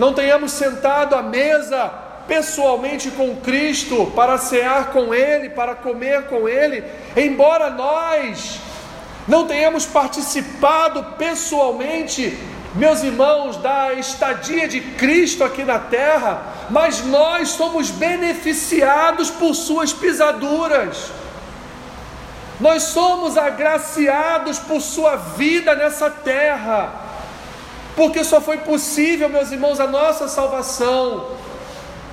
não 0.00 0.14
tenhamos 0.14 0.52
sentado 0.52 1.14
à 1.14 1.22
mesa 1.22 1.92
pessoalmente 2.26 3.10
com 3.10 3.36
Cristo 3.36 4.10
para 4.16 4.38
cear 4.38 4.92
com 4.92 5.12
Ele, 5.12 5.50
para 5.50 5.74
comer 5.74 6.22
com 6.22 6.48
Ele, 6.48 6.82
embora 7.14 7.68
nós 7.68 8.58
não 9.28 9.46
tenhamos 9.46 9.84
participado 9.84 11.04
pessoalmente, 11.18 12.34
meus 12.74 13.02
irmãos, 13.02 13.58
da 13.58 13.92
estadia 13.92 14.66
de 14.66 14.80
Cristo 14.80 15.44
aqui 15.44 15.64
na 15.64 15.78
terra, 15.78 16.44
mas 16.70 17.04
nós 17.04 17.50
somos 17.50 17.90
beneficiados 17.90 19.28
por 19.28 19.54
Suas 19.54 19.92
pisaduras. 19.92 21.10
Nós 22.58 22.84
somos 22.84 23.36
agraciados 23.36 24.58
por 24.58 24.80
Sua 24.80 25.16
vida 25.16 25.74
nessa 25.74 26.08
terra 26.08 27.09
porque 27.96 28.24
só 28.24 28.40
foi 28.40 28.58
possível, 28.58 29.28
meus 29.28 29.50
irmãos, 29.50 29.80
a 29.80 29.86
nossa 29.86 30.28
salvação, 30.28 31.28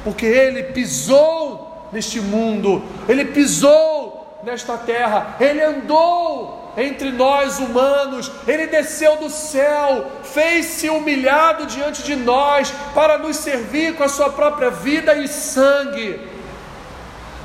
porque 0.03 0.25
Ele 0.25 0.63
pisou 0.63 1.87
neste 1.91 2.19
mundo, 2.19 2.83
Ele 3.07 3.25
pisou 3.25 4.39
nesta 4.43 4.77
terra, 4.77 5.35
Ele 5.39 5.61
andou 5.61 6.71
entre 6.77 7.11
nós 7.11 7.59
humanos, 7.59 8.31
Ele 8.47 8.67
desceu 8.67 9.17
do 9.17 9.29
céu, 9.29 10.05
fez-se 10.23 10.89
humilhado 10.89 11.65
diante 11.65 12.03
de 12.03 12.15
nós 12.15 12.71
para 12.93 13.17
nos 13.17 13.37
servir 13.37 13.95
com 13.95 14.03
a 14.03 14.09
Sua 14.09 14.29
própria 14.29 14.69
vida 14.69 15.15
e 15.15 15.27
sangue. 15.27 16.21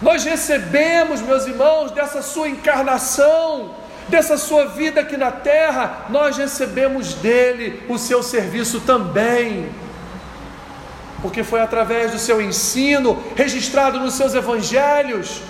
Nós 0.02 0.24
recebemos, 0.24 1.22
meus 1.22 1.46
irmãos, 1.46 1.92
dessa 1.92 2.20
Sua 2.22 2.48
encarnação, 2.48 3.70
dessa 4.08 4.36
sua 4.36 4.66
vida 4.66 5.00
aqui 5.00 5.16
na 5.16 5.30
terra, 5.30 6.06
nós 6.08 6.36
recebemos 6.36 7.14
dele 7.14 7.82
o 7.88 7.98
seu 7.98 8.22
serviço 8.22 8.80
também. 8.80 9.70
Porque 11.20 11.44
foi 11.44 11.60
através 11.60 12.10
do 12.10 12.18
seu 12.18 12.40
ensino, 12.40 13.22
registrado 13.36 14.00
nos 14.00 14.14
seus 14.14 14.34
evangelhos, 14.34 15.40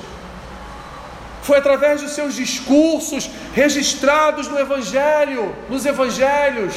foi 1.43 1.59
através 1.59 2.01
dos 2.01 2.13
seus 2.13 2.35
discursos, 2.35 3.29
registrados 3.53 4.47
no 4.49 4.59
evangelho, 4.59 5.55
nos 5.69 5.85
evangelhos, 5.85 6.75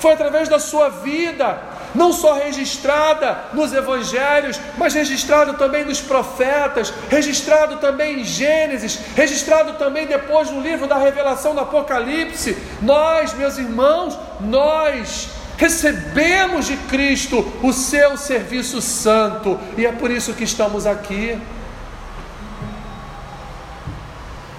foi 0.00 0.12
através 0.12 0.48
da 0.48 0.58
sua 0.58 0.88
vida, 0.88 1.60
não 1.98 2.12
só 2.12 2.34
registrada 2.34 3.36
nos 3.52 3.72
evangelhos, 3.72 4.58
mas 4.78 4.94
registrado 4.94 5.54
também 5.54 5.84
nos 5.84 6.00
profetas, 6.00 6.94
registrado 7.10 7.76
também 7.76 8.20
em 8.20 8.24
Gênesis, 8.24 8.98
registrado 9.16 9.72
também 9.74 10.06
depois 10.06 10.50
no 10.50 10.60
livro 10.60 10.86
da 10.86 10.96
Revelação 10.96 11.54
do 11.54 11.60
Apocalipse. 11.60 12.56
Nós, 12.80 13.34
meus 13.34 13.58
irmãos, 13.58 14.16
nós 14.40 15.28
recebemos 15.58 16.66
de 16.66 16.76
Cristo 16.76 17.44
o 17.62 17.72
seu 17.72 18.16
serviço 18.16 18.80
santo 18.80 19.58
e 19.76 19.84
é 19.84 19.90
por 19.90 20.08
isso 20.10 20.32
que 20.34 20.44
estamos 20.44 20.86
aqui. 20.86 21.36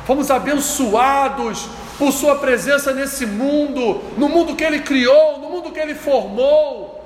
Fomos 0.05 0.29
abençoados 0.29 1.69
por 1.97 2.11
Sua 2.11 2.35
presença 2.37 2.93
nesse 2.93 3.25
mundo, 3.25 4.01
no 4.17 4.27
mundo 4.27 4.55
que 4.55 4.63
Ele 4.63 4.79
criou, 4.79 5.39
no 5.39 5.49
mundo 5.49 5.71
que 5.71 5.79
Ele 5.79 5.95
formou, 5.95 6.98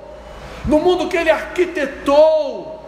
no 0.64 0.78
mundo 0.80 1.08
que 1.08 1.16
Ele 1.16 1.30
arquitetou, 1.30 2.80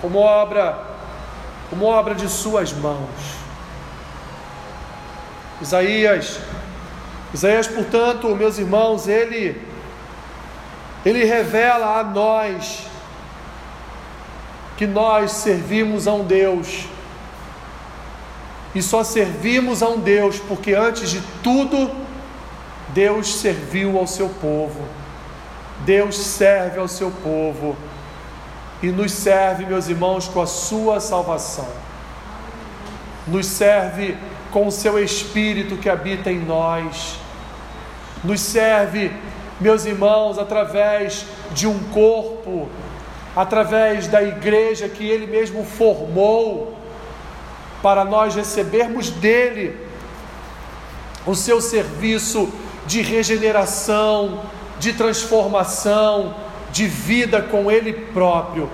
como 0.00 0.18
obra, 0.18 0.78
como 1.70 1.86
obra 1.86 2.14
de 2.14 2.28
Suas 2.28 2.72
mãos. 2.72 3.08
Isaías 5.60 6.40
Isaías, 7.34 7.66
portanto, 7.66 8.28
meus 8.36 8.58
irmãos, 8.58 9.08
ele 9.08 9.60
ele 11.04 11.24
revela 11.24 11.98
a 11.98 12.04
nós 12.04 12.86
que 14.76 14.86
nós 14.86 15.32
servimos 15.32 16.06
a 16.06 16.14
um 16.14 16.24
Deus 16.24 16.84
e 18.74 18.80
só 18.80 19.02
servimos 19.04 19.82
a 19.82 19.88
um 19.88 19.98
Deus 19.98 20.38
porque 20.38 20.72
antes 20.72 21.10
de 21.10 21.20
tudo 21.42 21.90
Deus 22.94 23.34
serviu 23.34 23.98
ao 23.98 24.06
seu 24.06 24.28
povo. 24.28 24.80
Deus 25.84 26.16
serve 26.16 26.78
ao 26.78 26.88
seu 26.88 27.10
povo 27.10 27.76
e 28.82 28.86
nos 28.86 29.12
serve, 29.12 29.66
meus 29.66 29.88
irmãos, 29.88 30.28
com 30.28 30.40
a 30.40 30.46
sua 30.46 31.00
salvação. 31.00 31.68
Nos 33.26 33.46
serve 33.46 34.16
com 34.50 34.66
o 34.66 34.72
seu 34.72 35.02
espírito 35.02 35.76
que 35.76 35.90
habita 35.90 36.30
em 36.30 36.38
nós 36.38 37.18
nos 38.24 38.40
serve, 38.40 39.12
meus 39.60 39.84
irmãos, 39.84 40.38
através 40.38 41.26
de 41.52 41.66
um 41.66 41.78
corpo, 41.90 42.68
através 43.36 44.08
da 44.08 44.22
igreja 44.22 44.88
que 44.88 45.06
Ele 45.06 45.26
mesmo 45.26 45.64
formou, 45.64 46.74
para 47.82 48.02
nós 48.02 48.34
recebermos 48.34 49.10
dele 49.10 49.78
o 51.26 51.34
seu 51.34 51.60
serviço 51.60 52.50
de 52.86 53.02
regeneração, 53.02 54.42
de 54.78 54.92
transformação, 54.92 56.34
de 56.72 56.86
vida 56.86 57.40
com 57.40 57.70
Ele 57.70 57.92
próprio. 57.92 58.68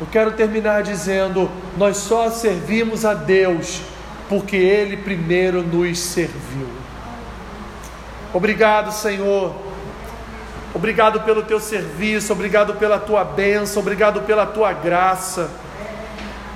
Eu 0.00 0.06
quero 0.10 0.32
terminar 0.32 0.82
dizendo: 0.82 1.50
nós 1.76 1.96
só 1.96 2.30
servimos 2.30 3.04
a 3.04 3.14
Deus 3.14 3.80
porque 4.28 4.56
Ele 4.56 4.96
primeiro 4.96 5.62
nos 5.62 5.98
serviu. 5.98 6.68
Obrigado, 8.32 8.92
Senhor. 8.92 9.54
Obrigado 10.72 11.20
pelo 11.22 11.42
teu 11.42 11.58
serviço, 11.58 12.32
obrigado 12.32 12.74
pela 12.74 12.96
tua 12.96 13.24
bênção, 13.24 13.82
obrigado 13.82 14.20
pela 14.22 14.46
tua 14.46 14.72
graça. 14.72 15.50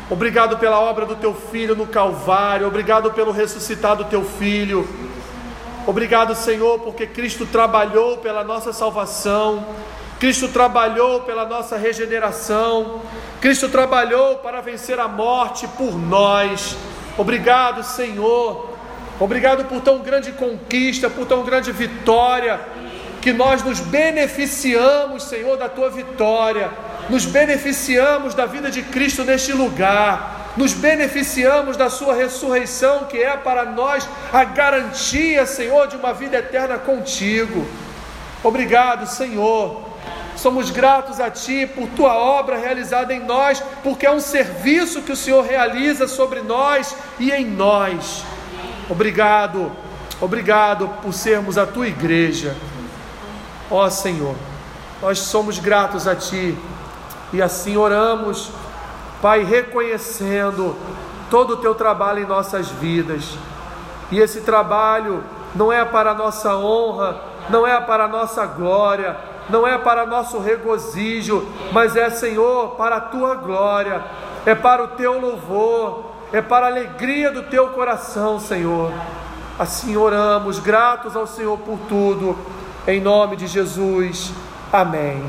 Obrigado 0.09 0.59
pela 0.59 0.79
obra 0.79 1.05
do 1.05 1.17
teu 1.17 1.35
filho 1.35 1.75
no 1.75 1.87
Calvário, 1.87 2.67
obrigado 2.67 3.11
pelo 3.13 3.33
ressuscitado 3.33 4.05
teu 4.05 4.23
filho. 4.25 4.87
Obrigado, 5.87 6.35
Senhor, 6.35 6.81
porque 6.81 7.07
Cristo 7.07 7.47
trabalhou 7.47 8.19
pela 8.19 8.43
nossa 8.43 8.73
salvação. 8.73 9.67
Cristo 10.19 10.49
trabalhou 10.49 11.23
pela 11.23 11.45
nossa 11.45 11.77
regeneração. 11.77 13.03
Cristo 13.41 13.69
trabalhou 13.69 14.37
para 14.37 14.61
vencer 14.61 14.99
a 14.99 15.09
morte 15.09 15.69
por 15.69 15.99
nós. 15.99 16.77
Obrigado, 17.19 17.83
Senhor 17.83 18.75
Obrigado 19.19 19.65
por 19.67 19.81
tão 19.81 20.01
grande 20.01 20.33
conquista, 20.33 21.09
por 21.09 21.25
tão 21.25 21.45
grande 21.45 21.71
vitória, 21.71 22.59
que 23.21 23.33
nós 23.33 23.63
nos 23.63 23.79
beneficiamos, 23.79 25.23
Senhor, 25.23 25.57
da 25.57 25.69
tua 25.69 25.89
vitória, 25.89 26.69
nos 27.09 27.25
beneficiamos 27.25 28.35
da 28.35 28.45
vida 28.45 28.71
de 28.71 28.83
Cristo 28.83 29.23
neste 29.23 29.53
lugar, 29.53 30.44
nos 30.57 30.73
beneficiamos 30.73 31.77
da 31.77 31.91
sua 31.91 32.15
ressurreição, 32.15 33.05
que 33.05 33.19
é 33.19 33.37
para 33.37 33.65
nós 33.65 34.09
a 34.33 34.45
garantia, 34.45 35.47
Senhor, 35.47 35.89
de 35.89 35.97
uma 35.97 36.13
vida 36.13 36.37
eterna 36.37 36.79
contigo. 36.79 37.67
Obrigado, 38.43 39.07
Senhor. 39.07 39.83
Somos 40.37 40.71
gratos 40.71 41.21
a 41.21 41.31
Ti 41.31 41.67
por 41.67 41.89
Tua 41.89 42.15
obra 42.15 42.57
realizada 42.57 43.15
em 43.15 43.21
nós, 43.21 43.63
porque 43.83 44.07
é 44.07 44.11
um 44.11 44.21
serviço 44.21 45.03
que 45.03 45.13
o 45.13 45.17
Senhor 45.17 45.45
realiza 45.45 46.07
sobre 46.07 46.41
nós 46.41 46.95
e 47.19 47.31
em 47.31 47.45
nós. 47.45 48.25
Obrigado, 48.89 49.73
obrigado 50.21 50.89
por 51.03 51.13
sermos 51.15 51.57
a 51.57 51.67
tua 51.67 51.89
igreja. 51.89 52.55
Ó 53.71 53.89
Senhor, 53.89 54.35
nós 55.01 55.19
somos 55.21 55.59
gratos 55.59 56.07
a 56.07 56.15
Ti 56.15 56.57
e 57.33 57.41
assim 57.41 57.77
oramos, 57.77 58.51
Pai, 59.25 59.43
reconhecendo 59.43 60.77
todo 61.31 61.55
o 61.55 61.57
Teu 61.57 61.75
trabalho 61.75 62.19
em 62.19 62.27
nossas 62.27 62.69
vidas. 62.69 63.39
E 64.11 64.21
esse 64.21 64.43
trabalho 64.43 65.25
não 65.55 65.73
é 65.73 65.83
para 65.83 66.11
a 66.11 66.15
nossa 66.15 66.55
honra, 66.55 67.23
não 67.49 67.67
é 67.67 67.81
para 67.81 68.05
a 68.05 68.09
nossa 68.09 68.45
glória, 68.45 69.17
não 69.49 69.67
é 69.67 69.79
para 69.79 70.05
nosso 70.05 70.39
regozijo, 70.39 71.49
mas 71.73 71.97
é, 71.97 72.11
Senhor, 72.11 72.73
para 72.77 72.97
a 72.97 73.01
Tua 73.01 73.35
glória, 73.37 74.05
é 74.45 74.55
para 74.55 74.85
o 74.85 74.89
Teu 74.89 75.19
louvor 75.19 76.13
é 76.35 76.43
para 76.43 76.67
a 76.67 76.69
alegria 76.69 77.31
do 77.31 77.45
teu 77.45 77.69
coração, 77.69 78.41
Senhor. 78.41 78.93
Assim 79.57 79.97
oramos, 79.97 80.59
gratos 80.59 81.15
ao 81.15 81.29
Senhor 81.29 81.57
por 81.59 81.79
tudo, 81.89 82.37
em 82.89 83.01
nome 83.01 83.37
de 83.37 83.47
Jesus. 83.47 84.33
Amém. 84.73 85.23